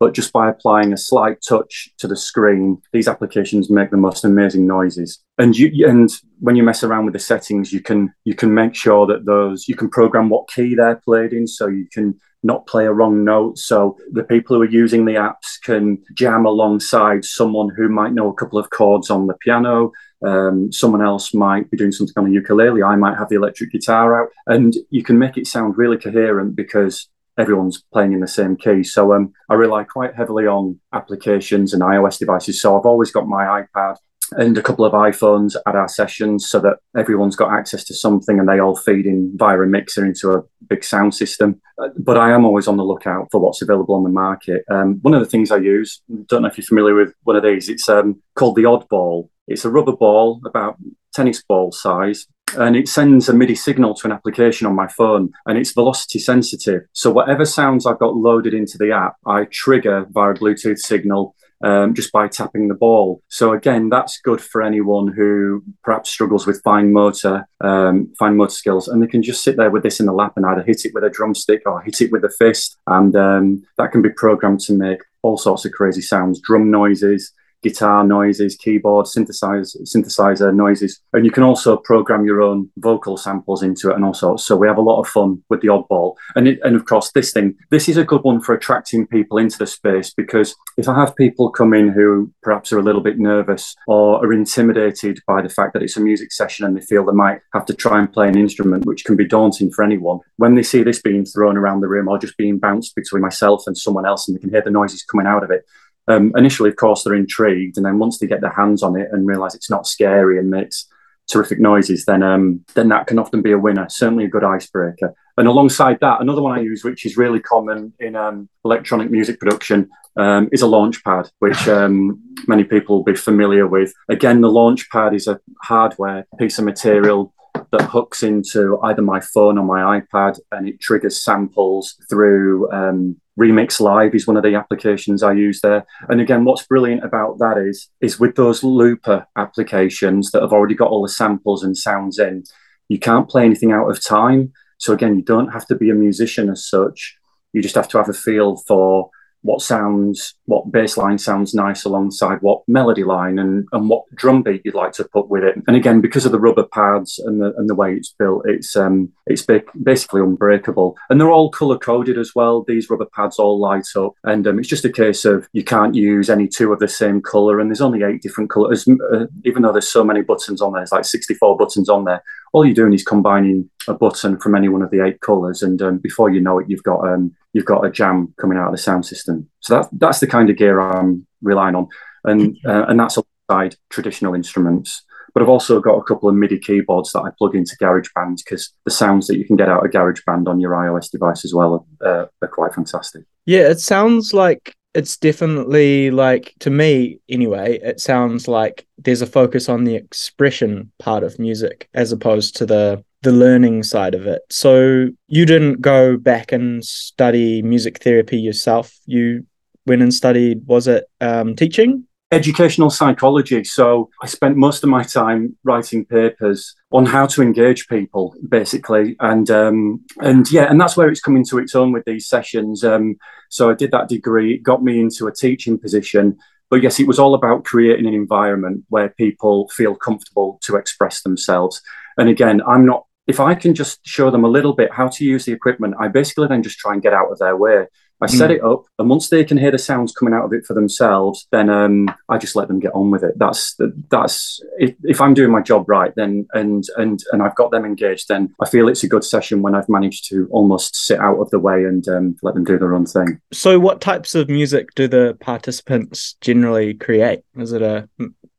but 0.01 0.15
just 0.15 0.33
by 0.33 0.49
applying 0.49 0.93
a 0.93 0.97
slight 0.97 1.39
touch 1.47 1.89
to 1.99 2.09
the 2.09 2.17
screen, 2.17 2.81
these 2.93 3.09
applications 3.09 3.71
make 3.71 3.91
the 3.91 3.97
most 3.97 4.25
amazing 4.25 4.67
noises. 4.67 5.19
And 5.39 5.57
you 5.57 5.89
and 5.89 6.11
when 6.41 6.57
you 6.57 6.63
mess 6.63 6.85
around 6.85 7.05
with 7.05 7.15
the 7.15 7.21
settings, 7.21 7.73
you 7.73 7.81
can 7.81 8.13
you 8.25 8.35
can 8.35 8.55
make 8.55 8.75
sure 8.75 9.07
that 9.07 9.27
those 9.27 9.69
you 9.69 9.75
can 9.75 9.89
program 9.89 10.29
what 10.29 10.49
key 10.49 10.75
they're 10.75 11.01
played 11.05 11.33
in, 11.33 11.47
so 11.47 11.67
you 11.67 11.87
can 11.93 12.19
not 12.43 12.67
play 12.67 12.87
a 12.87 12.93
wrong 12.93 13.25
note. 13.25 13.59
So 13.59 13.97
the 14.13 14.25
people 14.25 14.57
who 14.57 14.63
are 14.63 14.67
using 14.67 15.05
the 15.05 15.15
apps 15.15 15.61
can 15.63 16.03
jam 16.15 16.47
alongside 16.47 17.25
someone 17.25 17.71
who 17.77 17.89
might 17.89 18.13
know 18.13 18.29
a 18.29 18.35
couple 18.35 18.59
of 18.59 18.71
chords 18.71 19.11
on 19.11 19.27
the 19.27 19.35
piano. 19.35 19.93
Um, 20.25 20.73
someone 20.73 21.03
else 21.03 21.35
might 21.35 21.71
be 21.71 21.77
doing 21.77 21.93
something 21.93 22.15
on 22.17 22.27
the 22.27 22.33
ukulele. 22.33 22.83
I 22.83 22.97
might 22.97 23.19
have 23.19 23.29
the 23.29 23.37
electric 23.37 23.73
guitar 23.73 24.23
out, 24.23 24.31
and 24.47 24.75
you 24.91 25.03
can 25.03 25.19
make 25.19 25.37
it 25.37 25.47
sound 25.47 25.79
really 25.79 25.97
coherent 25.97 26.57
because 26.57 27.09
everyone's 27.39 27.85
playing 27.93 28.13
in 28.13 28.21
the 28.21 28.27
same 28.27 28.57
key. 28.57 28.83
So 28.83 29.13
um, 29.15 29.33
I 29.49 29.55
rely 29.55 29.85
quite 29.85 30.15
heavily 30.15 30.47
on 30.47 30.81
applications 30.93 31.73
and 31.73 31.83
iOS 31.83 32.19
devices. 32.19 32.61
So 32.61 32.77
I've 32.77 32.87
always 32.87 33.13
got 33.13 33.29
my 33.29 33.63
iPad 33.63 33.97
and 34.33 34.59
a 34.59 34.63
couple 34.63 34.85
of 34.85 34.93
iPhones 34.93 35.57
at 35.67 35.75
our 35.75 35.89
sessions 35.89 36.49
so 36.49 36.61
that 36.61 36.79
everyone's 36.97 37.37
got 37.37 37.53
access 37.53 37.85
to 37.85 37.95
something 37.95 38.39
and 38.39 38.49
they 38.49 38.59
all 38.59 38.77
feed 38.77 39.07
in 39.07 39.33
via 39.37 39.61
a 39.61 39.67
mixer 39.67 40.05
into 40.05 40.33
a 40.33 40.43
big 40.69 40.85
sound 40.85 41.15
system. 41.15 41.61
Uh, 41.83 41.89
but 41.97 42.17
I 42.17 42.33
am 42.33 42.45
always 42.45 42.69
on 42.69 42.77
the 42.77 42.85
lookout 42.85 43.29
for 43.31 43.41
what's 43.41 43.63
available 43.63 43.95
on 43.95 44.05
the 44.05 44.11
market. 44.11 44.65
Um, 44.71 44.99
one 45.03 45.15
of 45.15 45.21
the 45.21 45.29
things 45.29 45.51
I 45.51 45.57
use, 45.57 46.03
don't 46.27 46.43
know 46.43 46.49
if 46.49 46.59
you're 46.59 46.65
familiar 46.65 46.95
with 46.95 47.15
one 47.25 47.37
of 47.37 47.43
these, 47.43 47.69
it's 47.69 47.89
um, 47.89 48.21
called 48.35 48.57
the 48.57 48.65
Oddball. 48.65 49.29
It's 49.47 49.65
a 49.65 49.71
rubber 49.71 49.97
ball 49.97 50.41
about 50.45 50.77
tennis 51.15 51.43
ball 51.43 51.73
size 51.73 52.27
and 52.57 52.77
it 52.77 52.89
sends 52.89 53.29
a 53.29 53.35
MIDI 53.35 53.55
signal 53.55 53.95
to 53.95 54.07
an 54.07 54.13
application 54.13 54.67
on 54.67 54.75
my 54.75 54.89
phone 54.89 55.31
and 55.47 55.59
it's 55.59 55.73
velocity 55.73 56.19
sensitive. 56.19 56.83
So 56.93 57.11
whatever 57.11 57.45
sounds 57.45 57.87
I've 57.87 57.99
got 57.99 58.17
loaded 58.17 58.55
into 58.55 58.79
the 58.79 58.93
app, 58.93 59.17
I 59.27 59.45
trigger 59.51 60.07
via 60.11 60.31
a 60.31 60.35
Bluetooth 60.35 60.79
signal 60.79 61.35
um, 61.63 61.95
just 61.95 62.13
by 62.13 62.29
tapping 62.29 62.69
the 62.69 62.75
ball. 62.75 63.23
So 63.29 63.53
again, 63.53 63.89
that's 63.89 64.21
good 64.21 64.41
for 64.41 64.63
anyone 64.63 65.09
who 65.09 65.63
perhaps 65.83 66.11
struggles 66.11 66.47
with 66.47 66.63
fine 66.63 66.93
motor, 66.93 67.47
um, 67.61 68.13
fine 68.19 68.37
motor 68.37 68.53
skills, 68.53 68.89
and 68.89 69.03
they 69.03 69.07
can 69.07 69.23
just 69.23 69.43
sit 69.43 69.57
there 69.57 69.71
with 69.71 69.83
this 69.83 70.01
in 70.01 70.07
the 70.07 70.13
lap 70.13 70.35
and 70.37 70.47
either 70.47 70.63
hit 70.63 70.85
it 70.85 70.95
with 70.95 71.05
a 71.05 71.11
drumstick 71.11 71.63
or 71.67 71.81
hit 71.83 72.01
it 72.01 72.13
with 72.13 72.25
a 72.25 72.31
fist, 72.31 72.79
and 72.87 73.17
um, 73.17 73.63
that 73.77 73.93
can 73.93 74.03
be 74.03 74.11
programmed 74.11 74.61
to 74.61 74.73
make 74.73 75.01
all 75.23 75.37
sorts 75.37 75.65
of 75.65 75.73
crazy 75.73 76.03
sounds, 76.03 76.41
drum 76.41 76.71
noises. 76.71 77.33
Guitar 77.63 78.05
noises, 78.05 78.57
keyboard, 78.57 79.07
synthesizer, 79.07 79.83
synthesizer 79.83 80.55
noises. 80.55 81.01
And 81.13 81.25
you 81.25 81.31
can 81.31 81.43
also 81.43 81.77
program 81.77 82.25
your 82.25 82.43
own 82.43 82.71
vocal 82.79 83.17
samples 83.17 83.63
into 83.63 83.91
it 83.91 83.97
and 83.97 84.05
all 84.05 84.15
sorts. 84.15 84.45
So 84.45 84.57
we 84.57 84.69
have 84.69 84.79
a 84.79 84.83
lot 84.83 85.01
of 85.01 85.09
fun 85.09 85.43
with 85.49 85.61
the 85.61 85.69
oddball. 85.69 86.15
And, 86.35 86.49
it, 86.49 86.61
and 86.63 86.77
of 86.77 86.85
course, 86.85 87.11
this 87.13 87.33
thing, 87.33 87.57
this 87.71 87.89
is 87.89 87.97
a 87.97 88.05
good 88.05 88.23
one 88.23 88.41
for 88.41 88.55
attracting 88.55 89.07
people 89.07 89.39
into 89.39 89.59
the 89.59 89.67
space 89.67 90.13
because 90.15 90.55
if 90.77 90.89
I 90.89 90.95
have 90.95 91.17
people 91.17 91.51
come 91.51 91.75
in 91.75 91.89
who 91.89 92.33
perhaps 92.43 92.73
are 92.73 92.79
a 92.79 92.83
little 92.83 93.01
bit 93.01 93.19
nervous 93.19 93.75
or 93.87 94.25
are 94.25 94.33
intimidated 94.33 95.21
by 95.27 95.43
the 95.43 95.49
fact 95.49 95.73
that 95.73 95.83
it's 95.83 95.97
a 95.97 96.01
music 96.01 96.33
session 96.33 96.65
and 96.65 96.77
they 96.77 96.81
feel 96.81 97.05
they 97.05 97.13
might 97.13 97.41
have 97.53 97.67
to 97.67 97.75
try 97.75 97.99
and 97.99 98.13
play 98.13 98.29
an 98.29 98.39
instrument, 98.39 98.87
which 98.87 99.05
can 99.05 99.17
be 99.17 99.27
daunting 99.27 99.71
for 99.71 99.85
anyone, 99.85 100.21
when 100.37 100.55
they 100.55 100.63
see 100.63 100.83
this 100.83 101.03
being 101.03 101.25
thrown 101.25 101.57
around 101.57 101.81
the 101.81 101.89
room 101.89 102.09
or 102.09 102.19
just 102.19 102.37
being 102.37 102.59
bounced 102.59 102.95
between 102.95 103.23
myself 103.23 103.65
and 103.67 103.77
someone 103.77 104.07
else 104.07 104.29
and 104.29 104.37
they 104.37 104.41
can 104.41 104.51
hear 104.51 104.63
the 104.63 104.71
noises 104.71 105.03
coming 105.03 105.27
out 105.27 105.43
of 105.43 105.51
it, 105.51 105.65
um, 106.09 106.33
initially, 106.37 106.71
of 106.71 106.77
course, 106.77 107.05
they're 107.05 107.15
intrigued, 107.15 107.77
and 107.77 107.87
then 107.87 107.99
once 107.99 108.19
they 108.19 108.27
get 108.27 108.41
their 108.41 108.53
hands 108.53 108.83
on 108.83 108.99
it 108.99 109.09
and 109.13 109.27
realize 109.27 109.55
it's 109.55 109.71
not 109.71 109.87
scary 109.87 110.39
and 110.39 110.51
makes 110.51 110.87
terrific 111.31 111.61
noises, 111.61 112.05
then 112.07 112.23
um, 112.23 112.65
then 112.75 112.89
that 112.89 113.07
can 113.07 113.19
often 113.19 113.43
be 113.43 113.53
a 113.53 113.59
winner. 113.59 113.87
Certainly, 113.89 114.25
a 114.25 114.29
good 114.29 114.45
icebreaker. 114.45 115.15
And 115.37 115.47
alongside 115.47 115.99
that, 116.01 116.21
another 116.21 116.43
one 116.43 116.59
I 116.59 116.63
use, 116.63 116.83
which 116.83 117.07
is 117.07 117.17
really 117.17 117.39
common 117.39 117.93
in 118.01 118.17
um, 118.17 118.49
electronic 118.65 119.11
music 119.11 119.39
production, 119.39 119.89
um, 120.17 120.49
is 120.51 120.63
a 120.63 120.67
launch 120.67 121.05
pad, 121.05 121.31
which 121.39 121.69
um, 121.79 122.21
many 122.47 122.65
people 122.65 122.97
will 122.97 123.05
be 123.05 123.15
familiar 123.15 123.67
with. 123.67 123.93
Again, 124.09 124.41
the 124.41 124.51
launch 124.51 124.91
pad 124.91 125.15
is 125.15 125.27
a 125.27 125.41
hardware 125.63 126.27
piece 126.39 126.59
of 126.59 126.65
material 126.65 127.33
that 127.73 127.83
hooks 127.83 128.23
into 128.23 128.79
either 128.83 129.03
my 129.03 129.21
phone 129.21 129.59
or 129.59 129.65
my 129.65 130.01
iPad 130.01 130.39
and 130.53 130.69
it 130.69 130.81
triggers 130.81 131.23
samples 131.23 131.97
through 132.09 132.71
um, 132.73 133.21
Remix 133.39 133.79
Live 133.79 134.15
is 134.15 134.27
one 134.27 134.37
of 134.37 134.43
the 134.43 134.55
applications 134.55 135.23
I 135.23 135.33
use 135.33 135.61
there. 135.61 135.87
And 136.09 136.21
again, 136.21 136.45
what's 136.45 136.67
brilliant 136.67 137.05
about 137.05 137.39
that 137.39 137.57
is 137.57 137.89
is 138.01 138.19
with 138.19 138.35
those 138.35 138.65
looper 138.65 139.27
applications 139.37 140.33
that 140.33 140.43
have 140.43 140.53
already 140.53 140.75
got 140.75 140.91
all 140.91 141.03
the 141.03 141.09
samples 141.09 141.63
and 141.63 141.77
sounds 141.77 142.19
in, 142.19 142.45
you 142.89 142.99
can't 142.99 143.29
play 143.29 143.45
anything 143.45 143.71
out 143.71 143.89
of 143.89 144.05
time. 144.05 144.53
So 144.79 144.93
again, 144.93 145.17
you 145.17 145.23
don't 145.23 145.53
have 145.53 145.67
to 145.69 145.77
be 145.77 145.91
a 145.91 145.95
musician 145.95 146.51
as 146.51 146.69
such. 146.69 147.17
You 147.53 147.63
just 147.63 147.77
have 147.77 147.89
to 147.89 147.99
have 147.99 148.09
a 148.09 148.13
feel 148.13 148.57
for 148.57 149.11
what 149.49 149.63
sounds, 149.63 150.35
what 150.45 150.71
bass 150.71 150.99
line 150.99 151.17
sounds 151.17 151.55
nice 151.55 151.87
alongside 151.87 152.43
what 152.43 152.61
melody 152.69 153.03
line 153.03 153.39
and, 153.39 153.67
and 153.73 153.89
what 153.89 154.05
drum 154.15 154.43
beat 154.43 154.61
you'd 154.63 154.75
like 154.75 154.93
to 154.93 155.05
put 155.05 155.31
with 155.31 155.43
it. 155.43 155.57
And 155.67 155.75
again, 155.75 156.03
because 156.03 156.27
of 156.27 156.33
the 156.33 156.39
rubber 156.39 156.65
pads 156.65 157.19
and 157.19 157.41
the, 157.41 157.55
and 157.57 157.67
the 157.67 157.75
way 157.75 157.95
it's 157.95 158.15
built, 158.19 158.43
it's 158.45 158.77
um, 158.77 159.11
it's 159.27 159.47
basically 159.83 160.21
unbreakable. 160.21 160.99
And 161.09 161.19
they're 161.19 161.31
all 161.31 161.51
color 161.51 161.79
coded 161.79 162.19
as 162.19 162.35
well. 162.35 162.63
These 162.63 162.91
rubber 162.91 163.07
pads 163.07 163.39
all 163.39 163.59
light 163.59 163.87
up. 163.97 164.13
And 164.23 164.47
um, 164.47 164.59
it's 164.59 164.69
just 164.69 164.85
a 164.85 164.93
case 164.93 165.25
of 165.25 165.49
you 165.55 165.65
can't 165.65 165.95
use 165.95 166.29
any 166.29 166.47
two 166.47 166.71
of 166.71 166.79
the 166.79 166.87
same 166.87 167.23
color. 167.23 167.59
And 167.59 167.71
there's 167.71 167.81
only 167.81 168.03
eight 168.03 168.21
different 168.21 168.51
colors, 168.51 168.87
uh, 168.87 169.25
even 169.47 169.63
though 169.63 169.73
there's 169.73 169.89
so 169.89 170.05
many 170.05 170.21
buttons 170.21 170.61
on 170.61 170.75
there, 170.75 170.83
it's 170.83 170.93
like 170.93 171.07
64 171.07 171.57
buttons 171.57 171.89
on 171.89 172.05
there. 172.05 172.23
All 172.53 172.65
you're 172.65 172.75
doing 172.75 172.93
is 172.93 173.05
combining 173.05 173.69
a 173.87 173.95
button 173.95 174.39
from 174.39 174.55
any 174.55 174.69
one 174.69 174.83
of 174.83 174.91
the 174.91 175.05
eight 175.05 175.21
colors. 175.21 175.63
And 175.63 175.81
um, 175.83 175.99
before 175.99 176.31
you 176.31 176.41
know 176.41 176.59
it, 176.59 176.67
you've 176.69 176.83
got 176.83 177.07
um, 177.07 177.35
you've 177.53 177.65
got 177.65 177.85
a 177.85 177.91
jam 177.91 178.35
coming 178.41 178.59
out 178.59 178.67
of 178.67 178.73
the 178.73 178.79
sound 178.79 179.07
system. 179.07 179.49
So 179.61 179.77
that's 179.77 179.89
that's 179.93 180.21
the 180.21 180.27
kind 180.27 180.51
of 180.51 180.57
gear 180.57 180.81
I'm 180.81 181.27
relying 181.43 181.75
on, 181.75 181.89
and 182.25 182.57
uh, 182.67 182.87
and 182.89 182.99
that's 182.99 183.19
alongside 183.19 183.77
traditional 183.91 184.35
instruments. 184.35 185.05
But 185.35 185.43
I've 185.43 185.49
also 185.51 185.81
got 185.81 185.97
a 185.97 186.03
couple 186.03 186.29
of 186.29 186.35
MIDI 186.35 186.59
keyboards 186.59 187.13
that 187.13 187.21
I 187.21 187.31
plug 187.37 187.55
into 187.55 187.77
GarageBand 187.77 188.39
because 188.39 188.73
the 188.85 188.91
sounds 188.91 189.27
that 189.27 189.37
you 189.37 189.45
can 189.45 189.57
get 189.57 189.69
out 189.69 189.85
of 189.85 189.93
GarageBand 189.93 190.49
on 190.49 190.59
your 190.59 190.73
iOS 190.73 191.11
device 191.11 191.45
as 191.45 191.55
well 191.55 191.87
are, 192.01 192.23
uh, 192.23 192.27
are 192.43 192.49
quite 192.49 192.75
fantastic. 192.75 193.25
Yeah, 193.45 193.69
it 193.69 193.79
sounds 193.79 194.33
like 194.35 194.75
it's 194.99 195.17
definitely 195.17 196.11
like 196.11 196.55
to 196.59 196.71
me 196.71 197.19
anyway 197.29 197.79
it 197.83 198.01
sounds 198.01 198.49
like 198.49 198.87
there's 198.99 199.23
a 199.23 199.27
focus 199.27 199.69
on 199.69 199.85
the 199.85 199.95
expression 199.95 200.91
part 200.99 201.23
of 201.23 201.39
music 201.39 201.89
as 201.95 202.13
opposed 202.13 202.57
to 202.57 202.67
the 202.67 203.03
the 203.23 203.33
learning 203.33 203.83
side 203.83 204.15
of 204.15 204.27
it. 204.27 204.43
So 204.51 205.09
you 205.27 205.47
didn't 205.47 205.81
go 205.81 206.17
back 206.17 206.53
and 206.53 206.85
study 206.85 207.63
music 207.63 208.03
therapy 208.03 208.39
yourself. 208.39 208.97
You 209.07 209.45
went 209.87 210.03
and 210.03 210.15
studied, 210.15 210.67
was 210.67 210.87
it 210.87 211.05
um, 211.21 211.57
teaching? 211.57 212.05
Educational 212.31 212.91
psychology. 212.91 213.65
So 213.65 214.11
I 214.23 214.27
spent 214.27 214.57
most 214.57 214.85
of 214.85 214.91
my 214.91 215.03
time 215.03 215.57
writing 215.65 216.05
papers 216.05 216.75
on 216.93 217.07
how 217.07 217.27
to 217.27 217.41
engage 217.41 217.89
people, 217.89 218.35
basically, 218.49 219.17
and 219.21 219.51
um, 219.51 220.05
and 220.21 220.51
yeah, 220.53 220.65
and 220.71 220.79
that's 220.79 220.97
where 220.97 221.09
it's 221.09 221.21
coming 221.21 221.45
to 221.47 221.59
its 221.59 221.75
own 221.75 221.91
with 221.93 222.05
these 222.05 222.29
sessions. 222.29 222.85
Um, 222.85 223.17
so 223.49 223.71
I 223.71 223.75
did 223.75 223.93
that 223.93 224.09
degree, 224.09 224.55
it 224.55 224.63
got 224.63 224.83
me 224.83 225.01
into 225.01 225.27
a 225.27 225.33
teaching 225.33 225.79
position. 225.79 226.37
But 226.71 226.83
yes, 226.83 227.01
it 227.01 227.07
was 227.07 227.19
all 227.19 227.35
about 227.35 227.65
creating 227.65 228.07
an 228.07 228.13
environment 228.13 228.85
where 228.91 229.09
people 229.09 229.69
feel 229.69 229.95
comfortable 229.95 230.61
to 230.65 230.77
express 230.77 231.23
themselves. 231.23 231.81
And 232.19 232.29
again, 232.29 232.61
I'm 232.67 232.85
not 232.85 233.05
if 233.29 233.41
I 233.41 233.55
can 233.55 233.75
just 233.75 234.01
show 234.07 234.31
them 234.31 234.45
a 234.45 234.49
little 234.49 234.73
bit 234.73 234.93
how 234.93 235.09
to 235.09 235.25
use 235.25 235.45
the 235.45 235.53
equipment, 235.53 235.95
I 236.01 236.09
basically 236.09 236.49
then 236.49 236.63
just 236.63 236.79
try 236.79 236.95
and 236.95 237.03
get 237.03 237.13
out 237.13 237.31
of 237.31 237.39
their 237.39 237.57
way. 237.57 237.87
I 238.21 238.27
mm. 238.27 238.31
set 238.31 238.51
it 238.51 238.63
up, 238.63 238.85
and 238.99 239.09
once 239.09 239.29
they 239.29 239.45
can 239.45 239.59
hear 239.59 239.71
the 239.71 239.79
sounds 239.79 240.13
coming 240.13 240.35
out 240.35 240.45
of 240.45 240.53
it 240.53 240.67
for 240.67 240.75
themselves, 240.75 241.47
then 241.53 241.71
um, 241.71 242.09
I 242.29 242.39
just 242.39 242.57
let 242.57 242.69
them 242.69 242.81
get 242.81 242.95
on 242.95 243.11
with 243.11 243.23
it. 243.23 243.39
That's 243.39 243.77
that's 244.11 244.61
if, 244.79 244.95
if, 245.05 245.21
I'm 245.21 245.35
doing 245.35 245.53
my 245.53 245.63
job 245.63 245.89
right, 245.89 246.13
then 246.17 246.47
and 246.55 246.85
and 246.97 247.23
and 247.33 247.43
I've 247.43 247.55
got 247.55 247.71
them 247.71 247.85
engaged, 247.85 248.29
then 248.29 248.55
I 248.61 248.69
feel 248.69 248.89
it's 248.89 249.05
a 249.05 249.09
good 249.09 249.25
session 249.25 249.63
when 249.63 249.75
I've 249.75 249.89
managed 249.89 250.29
to 250.31 250.49
almost 250.51 250.97
sit 250.97 251.21
out 251.21 251.39
of 251.39 251.51
the 251.51 251.59
way 251.59 251.85
and 251.85 252.07
um, 252.09 252.37
let 252.43 252.55
them 252.55 252.65
do 252.65 252.79
their 252.79 252.95
own 252.95 253.07
thing. 253.07 253.41
So, 253.53 253.79
what 253.79 254.01
types 254.01 254.35
of 254.35 254.49
music 254.49 254.95
do 254.95 255.07
the 255.07 255.37
participants 255.41 256.35
generally 256.41 256.95
create? 256.95 257.41
Is 257.57 257.73
it 257.73 257.83
a 257.83 258.09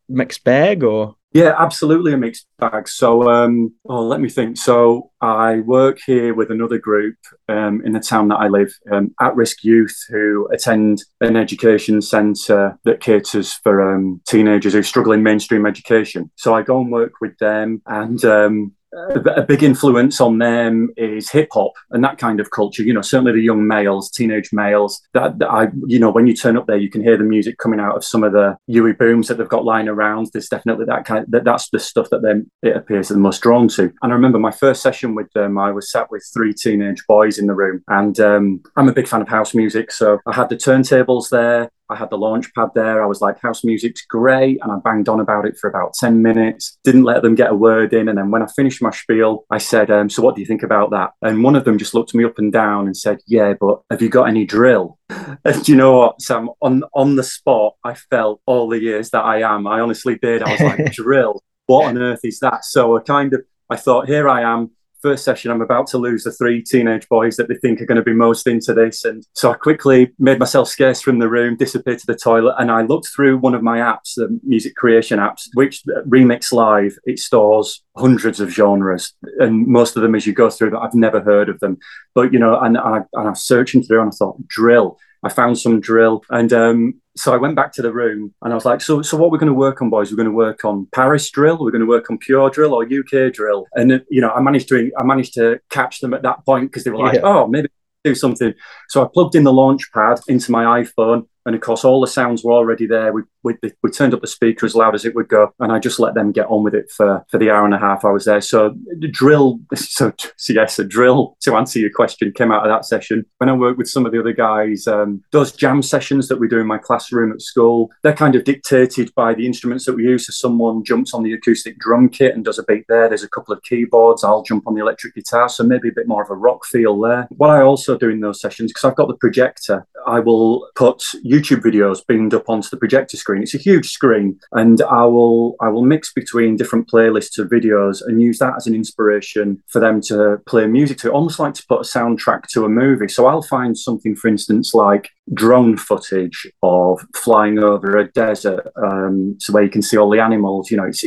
mixed 0.08 0.44
bag 0.44 0.84
or? 0.84 1.16
Yeah, 1.32 1.54
absolutely 1.60 2.12
a 2.12 2.18
mixed 2.18 2.48
bag. 2.58 2.88
So, 2.88 3.30
um, 3.30 3.76
oh, 3.88 4.02
let 4.02 4.20
me 4.20 4.30
think. 4.30 4.58
So, 4.58 5.12
I 5.22 5.60
work 5.60 6.00
here 6.04 6.34
with 6.34 6.50
another 6.50 6.80
group 6.80 7.18
um, 7.48 7.84
in 7.86 7.94
the 7.94 8.00
town 8.00 8.30
that 8.30 8.38
I 8.38 8.48
live, 8.48 8.74
um, 8.92 9.14
at 9.20 9.36
risk 9.36 9.64
youth 9.64 9.96
who 10.10 10.48
attend 10.52 11.04
an 11.22 11.36
education 11.36 12.02
centre 12.02 12.80
that 12.84 13.02
caters 13.02 13.54
for 13.54 13.94
um, 13.94 14.22
teenagers 14.28 14.74
who 14.74 14.82
struggle 14.82 15.12
in 15.12 15.22
mainstream 15.22 15.68
education. 15.68 16.32
So, 16.36 16.56
I 16.56 16.64
go 16.64 16.82
and 16.82 16.92
work 16.92 17.14
with 17.22 17.38
them, 17.38 17.84
and 17.86 18.24
um, 18.26 18.74
a 18.94 19.44
big 19.44 19.64
influence 19.64 20.20
on 20.20 20.40
them 20.40 20.90
is 20.98 21.30
hip 21.30 21.50
hop 21.52 21.74
and 21.92 22.04
that 22.04 22.18
kind 22.18 22.40
of 22.40 22.52
culture. 22.52 22.84
You 22.84 22.94
know, 22.94 23.02
certainly 23.02 23.34
the 23.34 23.42
young 23.42 23.68
males, 23.68 24.10
teenage 24.10 24.50
males. 24.52 25.02
That, 25.14 25.40
that, 25.40 25.50
I, 25.50 25.68
you 25.88 26.00
know, 26.00 26.10
when 26.10 26.28
you 26.28 26.36
turn 26.36 26.58
up 26.58 26.68
there, 26.68 26.78
you 26.78 26.90
can 26.90 27.04
hear 27.04 27.18
the 27.18 27.24
music 27.24 27.58
coming 27.58 27.80
out 27.80 27.96
of 27.96 28.04
some 28.04 28.24
of 28.24 28.34
the 28.34 28.58
UE 28.68 28.94
Booms 28.94 29.28
that 29.28 29.38
they've 29.38 29.48
got 29.48 29.66
lying 29.66 29.88
around. 29.88 30.30
There's 30.34 30.50
definitely 30.50 30.86
that 30.86 31.06
kind. 31.06 31.24
Of, 31.24 31.32
that, 31.32 31.44
that's 31.44 31.70
the 31.70 31.80
stuff 31.80 32.10
that 32.10 32.22
them 32.22 32.50
it 32.62 32.76
appears 32.76 33.10
the 33.10 33.18
most 33.18 33.42
drawn 33.42 33.68
to. 33.70 33.92
And 34.02 34.12
I 34.12 34.16
remember 34.16 34.40
my 34.40 34.52
first 34.52 34.82
session 34.82 35.16
with 35.16 35.32
them. 35.34 35.58
I 35.58 35.72
was 35.72 35.92
sat 35.92 36.10
with 36.12 36.28
three 36.34 36.54
teenage 36.54 37.04
boys 37.08 37.38
in 37.38 37.48
the 37.48 37.56
room, 37.56 37.84
and 37.88 38.20
um, 38.20 38.62
I'm 38.76 38.90
a 38.90 38.94
big 38.94 39.08
fan 39.08 39.22
of 39.22 39.28
house 39.28 39.54
music, 39.54 39.92
so 39.92 40.20
I 40.26 40.34
had 40.34 40.50
the 40.50 40.56
turntables 40.56 41.30
there. 41.30 41.72
I 41.90 41.96
had 41.96 42.10
the 42.10 42.18
launch 42.18 42.54
pad 42.54 42.70
there. 42.76 43.02
I 43.02 43.06
was 43.06 43.22
like, 43.22 43.40
house 43.40 43.64
music's 43.64 44.06
great. 44.06 44.60
And 44.62 44.72
I 44.72 44.78
banged 44.78 45.10
on 45.10 45.20
about 45.20 45.46
it 45.46 45.58
for 45.58 45.70
about 45.70 45.94
10 45.96 46.22
minutes, 46.22 46.78
didn't 46.84 47.04
let 47.04 47.22
them 47.22 47.36
get 47.36 47.52
a 47.52 47.56
word 47.56 47.94
in. 47.94 48.08
And 48.08 48.18
then 48.18 48.32
when 48.32 48.42
I 48.42 48.48
finished 48.56 48.82
my 48.82 48.92
spiel, 48.92 49.46
I 49.50 49.58
said, 49.58 49.90
um, 49.90 50.10
So 50.10 50.22
what 50.22 50.36
do 50.36 50.42
you 50.42 50.48
think 50.48 50.64
about 50.64 50.92
that? 50.92 51.12
And 51.22 51.44
one 51.44 51.56
of 51.56 51.66
them 51.66 51.78
just 51.78 51.94
looked 51.94 52.14
me 52.14 52.24
up 52.24 52.38
and 52.38 52.52
down 52.52 52.86
and 52.86 52.96
said, 52.96 53.20
Yeah, 53.28 53.54
but 53.60 53.82
have 53.90 54.02
you 54.02 54.10
got 54.10 54.30
any 54.30 54.46
drill? 54.46 54.98
And 55.46 55.68
you 55.68 55.76
know 55.76 55.98
what, 55.98 56.22
Sam? 56.22 56.50
On, 56.62 56.84
on 56.94 57.16
the 57.16 57.24
spot, 57.24 57.76
I 57.84 57.94
felt 57.94 58.42
all 58.46 58.68
the 58.68 58.82
years 58.82 59.10
that 59.12 59.24
I 59.24 59.42
am. 59.42 59.68
I 59.68 59.80
honestly 59.80 60.18
did. 60.22 60.44
I 60.44 60.52
was 60.52 60.62
like, 60.62 60.92
Drill? 60.94 61.42
What 61.66 61.86
on 61.86 61.98
earth 61.98 62.22
is 62.24 62.40
that? 62.40 62.66
So 62.66 62.98
I 62.98 63.02
kind 63.02 63.34
of, 63.34 63.42
I 63.70 63.76
thought, 63.76 64.08
Here 64.08 64.28
I 64.28 64.42
am 64.42 64.72
first 65.02 65.24
session, 65.24 65.52
I'm 65.52 65.62
about 65.62 65.88
to 65.88 65.98
lose 65.98 66.24
the 66.24 66.32
three 66.32 66.62
teenage 66.62 67.08
boys 67.10 67.36
that 67.38 67.48
they 67.48 67.56
think 67.56 67.82
are 67.82 67.86
going 67.86 67.98
to 67.98 68.04
be 68.04 68.14
most 68.14 68.48
into 68.48 68.74
this. 68.74 69.06
And 69.06 69.26
so 69.34 69.52
I 69.52 69.56
quickly 69.56 70.12
made 70.20 70.40
myself 70.40 70.68
scarce 70.68 71.02
from 71.02 71.20
the 71.20 71.30
room, 71.30 71.58
disappeared 71.58 72.00
to 72.00 72.08
the 72.08 72.16
toilet, 72.16 72.56
and 72.60 72.72
I 72.72 72.82
looked 72.82 73.10
through 73.16 73.38
one 73.38 73.56
of 73.56 73.64
my 73.64 73.78
apps, 73.80 74.16
the 74.16 74.40
music 74.44 74.76
creation 74.76 75.20
apps, 75.20 75.48
which 75.54 75.84
uh, 75.88 76.02
Remix 76.04 76.52
Live, 76.52 76.98
it 77.06 77.20
stores 77.20 77.84
hundreds 77.96 78.40
of 78.40 78.50
genres. 78.50 79.14
And 79.40 79.68
most 79.68 79.96
of 79.96 80.02
them, 80.02 80.16
as 80.16 80.26
you 80.26 80.34
go 80.34 80.50
through 80.50 80.72
that, 80.72 80.80
I've 80.80 80.94
never 80.94 81.22
heard 81.22 81.50
of 81.50 81.60
them. 81.60 81.78
But, 82.16 82.34
you 82.34 82.40
know, 82.40 82.60
and, 82.60 82.78
I, 82.78 82.98
and 83.14 83.28
I 83.28 83.30
was 83.30 83.44
searching 83.44 83.84
through 83.84 84.02
and 84.02 84.12
I 84.12 84.16
thought, 84.16 84.48
drill. 84.48 84.98
I 85.24 85.30
found 85.30 85.58
some 85.60 85.80
drill. 85.80 86.24
And 86.30 86.52
um, 86.54 87.02
so 87.18 87.34
I 87.34 87.38
went 87.38 87.56
back 87.56 87.74
to 87.74 87.82
the 87.82 87.92
room 87.92 88.34
and 88.42 88.54
I 88.54 88.56
was 88.56 88.66
like, 88.66 88.82
so, 88.82 89.02
so 89.02 89.18
what 89.18 89.32
we're 89.32 89.38
going 89.38 89.52
to 89.52 89.54
work 89.54 89.82
on, 89.82 89.90
boys? 89.90 90.12
We're 90.12 90.18
going 90.18 90.30
to 90.30 90.36
work 90.36 90.64
on 90.64 90.88
Paris 90.94 91.30
drill. 91.30 91.60
We're 91.60 91.72
going 91.72 91.82
to 91.82 91.88
work 91.88 92.10
on 92.10 92.18
pure 92.18 92.50
drill 92.50 92.74
or 92.74 92.84
UK 92.84 93.34
drill. 93.34 93.66
And 93.74 94.04
you 94.10 94.22
know, 94.22 94.32
I 94.32 94.42
managed 94.42 94.70
to, 94.70 94.92
I 94.98 95.04
managed 95.04 95.34
to 95.36 95.60
catch 95.70 96.00
them 96.00 96.14
at 96.14 96.24
that 96.24 96.46
point 96.46 96.72
because 96.72 96.84
they 96.84 96.92
were 96.92 97.00
like, 97.00 97.16
yeah. 97.16 97.22
oh, 97.24 97.48
maybe 97.48 97.70
do 98.04 98.16
something. 98.16 98.54
So 98.88 99.04
I 99.04 99.08
plugged 99.14 99.36
in 99.36 99.44
the 99.44 99.54
launch 99.54 99.92
pad 99.94 100.20
into 100.28 100.52
my 100.52 100.82
iPhone 100.82 101.28
And 101.46 101.56
of 101.56 101.62
course, 101.62 101.84
all 101.84 102.02
the 102.02 102.08
sounds 102.08 102.44
were 102.44 102.54
already 102.54 102.86
there. 102.86 103.14
We, 103.14 103.24
we, 103.44 103.56
we 103.82 103.92
turned 103.92 104.14
up 104.14 104.22
the 104.22 104.28
speaker 104.28 104.66
as 104.66 104.76
loud 104.76 104.96
as 104.96 105.06
it 105.06 105.16
would 105.16 105.28
go, 105.28 105.54
and 105.60 105.72
I 105.72 105.80
just 105.80 106.00
let 106.00 106.14
them 106.14 106.32
get 106.32 106.48
on 106.48 106.64
with 106.64 106.76
it 106.76 106.92
for, 106.92 107.26
for 107.30 107.38
the 107.38 107.50
hour 107.50 107.66
and 107.66 107.74
a 107.74 107.80
half 107.80 108.06
I 108.06 108.12
was 108.12 108.26
there. 108.26 108.42
So 108.42 108.76
the 109.00 109.08
drill, 109.08 109.60
so, 109.76 110.14
so 110.38 110.54
yes, 110.54 110.80
a 110.80 110.84
drill 110.84 111.38
to 111.42 111.56
answer 111.56 111.80
your 111.80 111.92
question 111.92 112.32
came 112.32 112.52
out 112.52 112.66
of 112.66 112.70
that 112.70 112.86
session. 112.86 113.26
When 113.38 113.50
I 113.50 113.54
worked 113.54 113.78
with 113.78 113.90
some 113.90 114.06
of 114.06 114.12
the 114.12 114.20
other 114.20 114.34
guys, 114.34 114.88
um, 114.88 115.24
those 115.32 115.52
jam 115.52 115.82
sessions 115.82 116.28
that 116.28 116.40
we 116.40 116.48
do 116.48 116.60
in 116.60 116.68
my 116.68 116.78
classroom 116.78 117.32
at 117.32 117.42
school, 117.42 117.90
they're 118.04 118.14
kind 118.14 118.36
of 118.36 118.44
dictated 118.44 119.14
by 119.16 119.34
the 119.34 119.46
instruments 119.46 119.86
that 119.86 119.96
we 119.96 120.04
use. 120.04 120.28
So 120.28 120.32
someone 120.32 120.84
jumps 120.84 121.14
on 121.14 121.24
the 121.24 121.34
acoustic 121.34 121.80
drum 121.80 122.10
kit 122.10 122.36
and 122.36 122.44
does 122.44 122.60
a 122.60 122.64
beat 122.64 122.86
there. 122.90 123.08
There's 123.08 123.24
a 123.24 123.30
couple 123.30 123.54
of 123.54 123.64
keyboards. 123.64 124.24
I'll 124.24 124.44
jump 124.44 124.68
on 124.68 124.76
the 124.76 124.82
electric 124.82 125.16
guitar. 125.16 125.50
So 125.50 125.64
maybe 125.64 125.90
a 125.90 125.94
bit 125.94 126.08
more 126.08 126.24
of 126.24 126.30
a 126.30 126.36
rock 126.36 126.66
feel 126.66 127.00
there. 127.00 127.28
What 127.32 127.50
I 127.50 127.62
also 127.62 127.98
do 127.98 128.10
in 128.10 128.20
those 128.20 128.42
sessions, 128.42 128.72
because 128.72 128.84
I've 128.84 128.96
got 128.96 129.08
the 129.08 129.18
projector, 129.18 129.88
I 130.06 130.20
will 130.20 130.68
put 130.76 131.04
YouTube 131.30 131.62
videos 131.62 132.06
beamed 132.06 132.34
up 132.34 132.50
onto 132.50 132.70
the 132.70 132.78
projector 132.78 133.18
screen. 133.18 133.44
It's 133.44 133.54
a 133.54 133.60
huge 133.60 133.92
screen, 133.92 134.40
and 134.54 134.82
I 134.82 135.06
will 135.06 135.56
I 135.62 135.70
will 135.70 135.84
mix 135.84 136.12
between 136.12 136.56
different 136.56 136.90
playlists 136.90 137.38
of 137.38 137.50
videos 137.50 138.02
and 138.06 138.22
use 138.22 138.40
that 138.40 138.56
as 138.58 138.68
an 138.68 138.76
inspiration 138.76 139.62
for 139.68 139.80
them 139.80 140.02
to 140.02 140.42
play 140.48 140.66
music 140.68 140.98
to, 141.00 141.12
almost 141.12 141.40
like 141.40 141.54
to 141.56 141.66
put 141.68 141.82
a 141.82 141.84
soundtrack 141.84 142.48
to 142.54 142.66
a 142.66 142.70
movie. 142.70 143.08
So 143.08 143.28
I'll 143.28 143.42
find 143.42 143.78
something, 143.78 144.16
for 144.16 144.28
instance, 144.28 144.74
like 144.74 145.10
drone 145.34 145.78
footage 145.78 146.48
of 146.64 147.06
flying 147.16 147.60
over 147.60 147.98
a 147.98 148.12
desert, 148.12 148.68
um, 148.76 149.36
so 149.40 149.54
where 149.54 149.64
you 149.64 149.70
can 149.70 149.82
see 149.82 149.98
all 149.98 150.10
the 150.10 150.20
animals. 150.20 150.72
You 150.72 150.78
know, 150.78 150.86
it's 150.86 151.04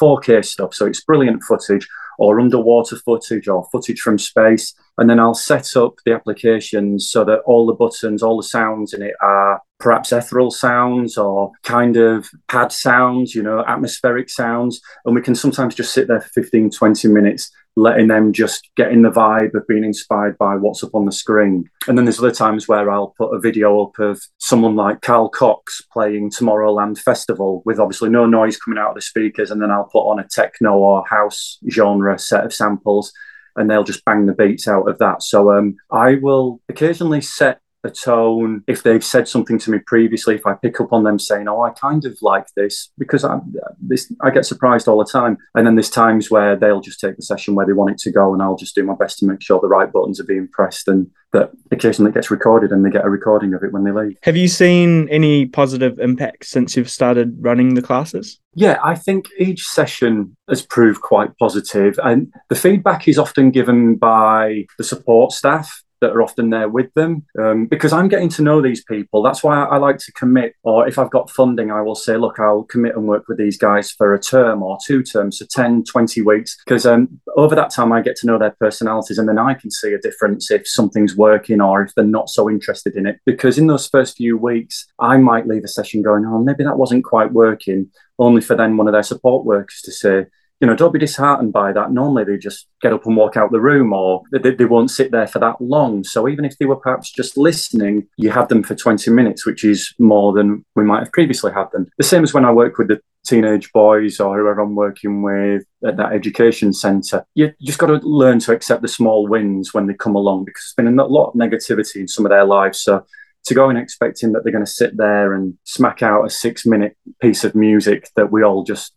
4K 0.00 0.44
stuff, 0.44 0.74
so 0.74 0.86
it's 0.86 1.04
brilliant 1.04 1.42
footage 1.42 1.88
or 2.18 2.40
underwater 2.40 2.96
footage 2.96 3.48
or 3.48 3.66
footage 3.72 4.00
from 4.00 4.18
space. 4.18 4.74
And 4.98 5.08
then 5.08 5.18
I'll 5.18 5.34
set 5.34 5.76
up 5.76 5.94
the 6.04 6.12
applications 6.12 7.08
so 7.08 7.24
that 7.24 7.40
all 7.46 7.66
the 7.66 7.72
buttons, 7.72 8.22
all 8.22 8.36
the 8.36 8.42
sounds 8.42 8.92
in 8.92 9.02
it 9.02 9.14
are 9.22 9.62
perhaps 9.78 10.12
ethereal 10.12 10.50
sounds 10.50 11.16
or 11.16 11.52
kind 11.62 11.96
of 11.96 12.28
pad 12.48 12.72
sounds, 12.72 13.34
you 13.34 13.42
know, 13.42 13.64
atmospheric 13.66 14.28
sounds. 14.28 14.80
And 15.04 15.14
we 15.14 15.22
can 15.22 15.34
sometimes 15.34 15.74
just 15.74 15.92
sit 15.92 16.08
there 16.08 16.20
for 16.20 16.28
15, 16.28 16.70
20 16.70 17.08
minutes 17.08 17.50
letting 17.78 18.08
them 18.08 18.32
just 18.32 18.68
get 18.76 18.90
in 18.90 19.02
the 19.02 19.10
vibe 19.10 19.54
of 19.54 19.66
being 19.68 19.84
inspired 19.84 20.36
by 20.36 20.56
what's 20.56 20.82
up 20.82 20.94
on 20.94 21.04
the 21.04 21.12
screen. 21.12 21.70
And 21.86 21.96
then 21.96 22.04
there's 22.04 22.18
other 22.18 22.32
times 22.32 22.66
where 22.66 22.90
I'll 22.90 23.14
put 23.16 23.32
a 23.32 23.40
video 23.40 23.84
up 23.84 23.98
of 24.00 24.20
someone 24.38 24.74
like 24.74 25.00
Carl 25.00 25.28
Cox 25.28 25.80
playing 25.92 26.30
Tomorrowland 26.30 26.98
Festival 26.98 27.62
with 27.64 27.78
obviously 27.78 28.10
no 28.10 28.26
noise 28.26 28.56
coming 28.56 28.78
out 28.78 28.90
of 28.90 28.94
the 28.96 29.00
speakers. 29.00 29.52
And 29.52 29.62
then 29.62 29.70
I'll 29.70 29.88
put 29.92 30.10
on 30.10 30.18
a 30.18 30.26
techno 30.28 30.72
or 30.72 31.06
house 31.06 31.58
genre 31.70 32.18
set 32.18 32.44
of 32.44 32.52
samples 32.52 33.12
and 33.54 33.70
they'll 33.70 33.84
just 33.84 34.04
bang 34.04 34.26
the 34.26 34.34
beats 34.34 34.66
out 34.66 34.88
of 34.88 34.98
that. 34.98 35.22
So 35.22 35.52
um, 35.52 35.76
I 35.90 36.16
will 36.16 36.60
occasionally 36.68 37.20
set 37.20 37.60
a 37.84 37.90
tone, 37.90 38.62
if 38.66 38.82
they've 38.82 39.04
said 39.04 39.28
something 39.28 39.58
to 39.60 39.70
me 39.70 39.78
previously, 39.86 40.34
if 40.34 40.46
I 40.46 40.54
pick 40.54 40.80
up 40.80 40.92
on 40.92 41.04
them 41.04 41.18
saying, 41.18 41.48
"Oh, 41.48 41.62
I 41.62 41.70
kind 41.70 42.04
of 42.04 42.18
like 42.22 42.46
this," 42.56 42.90
because 42.98 43.24
I 43.24 43.40
this 43.80 44.12
I 44.20 44.30
get 44.30 44.46
surprised 44.46 44.88
all 44.88 44.98
the 44.98 45.04
time, 45.10 45.38
and 45.54 45.66
then 45.66 45.76
there's 45.76 45.90
times 45.90 46.30
where 46.30 46.56
they'll 46.56 46.80
just 46.80 47.00
take 47.00 47.16
the 47.16 47.22
session 47.22 47.54
where 47.54 47.66
they 47.66 47.72
want 47.72 47.92
it 47.92 47.98
to 47.98 48.12
go, 48.12 48.32
and 48.32 48.42
I'll 48.42 48.56
just 48.56 48.74
do 48.74 48.82
my 48.82 48.94
best 48.94 49.18
to 49.18 49.26
make 49.26 49.40
sure 49.40 49.60
the 49.60 49.68
right 49.68 49.92
buttons 49.92 50.20
are 50.20 50.24
being 50.24 50.48
pressed, 50.48 50.88
and 50.88 51.08
that 51.32 51.50
occasionally 51.70 52.10
it 52.10 52.14
gets 52.14 52.30
recorded, 52.30 52.72
and 52.72 52.84
they 52.84 52.90
get 52.90 53.04
a 53.04 53.10
recording 53.10 53.54
of 53.54 53.62
it 53.62 53.72
when 53.72 53.84
they 53.84 53.92
leave. 53.92 54.16
Have 54.22 54.36
you 54.36 54.48
seen 54.48 55.08
any 55.08 55.46
positive 55.46 55.98
impact 56.00 56.46
since 56.46 56.76
you've 56.76 56.90
started 56.90 57.36
running 57.40 57.74
the 57.74 57.82
classes? 57.82 58.40
Yeah, 58.54 58.78
I 58.82 58.96
think 58.96 59.28
each 59.38 59.62
session 59.62 60.36
has 60.48 60.62
proved 60.62 61.00
quite 61.00 61.36
positive, 61.38 61.98
and 62.02 62.32
the 62.48 62.56
feedback 62.56 63.06
is 63.06 63.18
often 63.18 63.52
given 63.52 63.96
by 63.96 64.66
the 64.78 64.84
support 64.84 65.32
staff 65.32 65.84
that 66.00 66.12
are 66.12 66.22
often 66.22 66.50
there 66.50 66.68
with 66.68 66.92
them 66.94 67.24
um, 67.40 67.66
because 67.66 67.92
I'm 67.92 68.08
getting 68.08 68.28
to 68.30 68.42
know 68.42 68.60
these 68.60 68.84
people. 68.84 69.22
That's 69.22 69.42
why 69.42 69.64
I, 69.64 69.76
I, 69.76 69.78
like 69.78 69.98
to 69.98 70.12
commit, 70.12 70.54
or 70.62 70.86
if 70.86 70.98
I've 70.98 71.10
got 71.10 71.30
funding, 71.30 71.70
I 71.70 71.80
will 71.80 71.94
say, 71.94 72.16
look, 72.16 72.38
I'll 72.38 72.64
commit 72.64 72.96
and 72.96 73.06
work 73.06 73.28
with 73.28 73.38
these 73.38 73.58
guys 73.58 73.90
for 73.90 74.14
a 74.14 74.20
term 74.20 74.62
or 74.62 74.78
two 74.86 75.02
terms, 75.02 75.38
so 75.38 75.46
10, 75.50 75.84
20 75.84 76.22
weeks, 76.22 76.56
because 76.64 76.86
um, 76.86 77.20
over 77.36 77.54
that 77.54 77.70
time 77.70 77.92
I 77.92 78.00
get 78.00 78.16
to 78.16 78.26
know 78.26 78.38
their 78.38 78.54
personalities 78.60 79.18
and 79.18 79.28
then 79.28 79.38
I 79.38 79.54
can 79.54 79.70
see 79.70 79.92
a 79.92 79.98
difference 79.98 80.50
if 80.50 80.68
something's 80.68 81.16
working 81.16 81.60
or 81.60 81.82
if 81.82 81.94
they're 81.94 82.04
not 82.04 82.28
so 82.28 82.48
interested 82.48 82.96
in 82.96 83.06
it. 83.06 83.18
Because 83.26 83.58
in 83.58 83.66
those 83.66 83.88
first 83.88 84.16
few 84.16 84.36
weeks, 84.36 84.86
I 84.98 85.16
might 85.16 85.46
leave 85.46 85.64
a 85.64 85.68
session 85.68 86.02
going, 86.02 86.24
oh, 86.26 86.38
maybe 86.38 86.64
that 86.64 86.78
wasn't 86.78 87.04
quite 87.04 87.32
working, 87.32 87.90
only 88.18 88.40
for 88.40 88.56
then 88.56 88.76
one 88.76 88.88
of 88.88 88.92
their 88.92 89.02
support 89.02 89.44
workers 89.44 89.80
to 89.84 89.92
say, 89.92 90.26
you 90.60 90.66
know, 90.66 90.74
don't 90.74 90.92
be 90.92 90.98
disheartened 90.98 91.52
by 91.52 91.72
that. 91.72 91.92
Normally 91.92 92.24
they 92.24 92.36
just 92.36 92.66
get 92.82 92.92
up 92.92 93.06
and 93.06 93.16
walk 93.16 93.36
out 93.36 93.52
the 93.52 93.60
room 93.60 93.92
or 93.92 94.22
they, 94.32 94.50
they, 94.50 94.64
won't 94.64 94.90
sit 94.90 95.12
there 95.12 95.26
for 95.26 95.38
that 95.38 95.60
long. 95.60 96.02
So 96.02 96.28
even 96.28 96.44
if 96.44 96.58
they 96.58 96.66
were 96.66 96.76
perhaps 96.76 97.12
just 97.12 97.36
listening, 97.36 98.08
you 98.16 98.30
have 98.30 98.48
them 98.48 98.64
for 98.64 98.74
20 98.74 99.10
minutes, 99.12 99.46
which 99.46 99.64
is 99.64 99.94
more 99.98 100.32
than 100.32 100.64
we 100.74 100.84
might 100.84 101.00
have 101.00 101.12
previously 101.12 101.52
had 101.52 101.70
them. 101.72 101.86
The 101.96 102.04
same 102.04 102.24
as 102.24 102.34
when 102.34 102.44
I 102.44 102.50
work 102.50 102.76
with 102.76 102.88
the 102.88 103.00
teenage 103.24 103.72
boys 103.72 104.20
or 104.20 104.36
whoever 104.36 104.60
I'm 104.60 104.74
working 104.74 105.22
with 105.22 105.64
at 105.86 105.96
that 105.96 106.12
education 106.12 106.72
centre. 106.72 107.24
You 107.34 107.52
just 107.62 107.78
got 107.78 107.88
to 107.88 108.00
learn 108.02 108.38
to 108.40 108.52
accept 108.52 108.82
the 108.82 108.88
small 108.88 109.28
wins 109.28 109.74
when 109.74 109.86
they 109.86 109.94
come 109.94 110.16
along 110.16 110.44
because 110.44 110.62
there's 110.76 110.86
been 110.86 110.98
a 110.98 111.04
lot 111.04 111.30
of 111.30 111.34
negativity 111.34 111.96
in 111.96 112.08
some 112.08 112.24
of 112.24 112.30
their 112.30 112.44
lives. 112.44 112.80
So 112.80 113.04
to 113.48 113.54
go 113.54 113.68
in 113.70 113.76
expecting 113.76 114.32
that 114.32 114.44
they're 114.44 114.52
going 114.52 114.64
to 114.64 114.70
sit 114.70 114.96
there 114.96 115.34
and 115.34 115.56
smack 115.64 116.02
out 116.02 116.24
a 116.24 116.30
six 116.30 116.64
minute 116.64 116.96
piece 117.20 117.44
of 117.44 117.54
music 117.54 118.08
that 118.16 118.30
we 118.30 118.42
all 118.42 118.62
just 118.62 118.92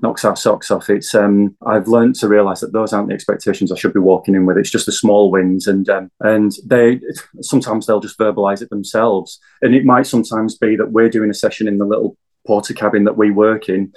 knocks 0.00 0.24
our 0.24 0.36
socks 0.36 0.70
off. 0.70 0.88
It's 0.88 1.14
um, 1.14 1.56
I've 1.66 1.88
learned 1.88 2.14
to 2.16 2.28
realize 2.28 2.60
that 2.60 2.72
those 2.72 2.92
aren't 2.92 3.08
the 3.08 3.14
expectations 3.14 3.72
I 3.72 3.76
should 3.76 3.94
be 3.94 4.00
walking 4.00 4.34
in 4.34 4.46
with. 4.46 4.58
It's 4.58 4.70
just 4.70 4.86
the 4.86 4.92
small 4.92 5.30
wins, 5.30 5.66
and 5.66 5.88
um, 5.88 6.10
and 6.20 6.52
they 6.64 7.00
sometimes 7.40 7.86
they'll 7.86 8.00
just 8.00 8.18
verbalize 8.18 8.62
it 8.62 8.70
themselves, 8.70 9.40
and 9.62 9.74
it 9.74 9.84
might 9.84 10.06
sometimes 10.06 10.56
be 10.56 10.76
that 10.76 10.92
we're 10.92 11.10
doing 11.10 11.30
a 11.30 11.34
session 11.34 11.66
in 11.66 11.78
the 11.78 11.86
little 11.86 12.16
Portakabin 12.46 13.04
that 13.06 13.16
we 13.16 13.30
work 13.30 13.68
in 13.68 13.92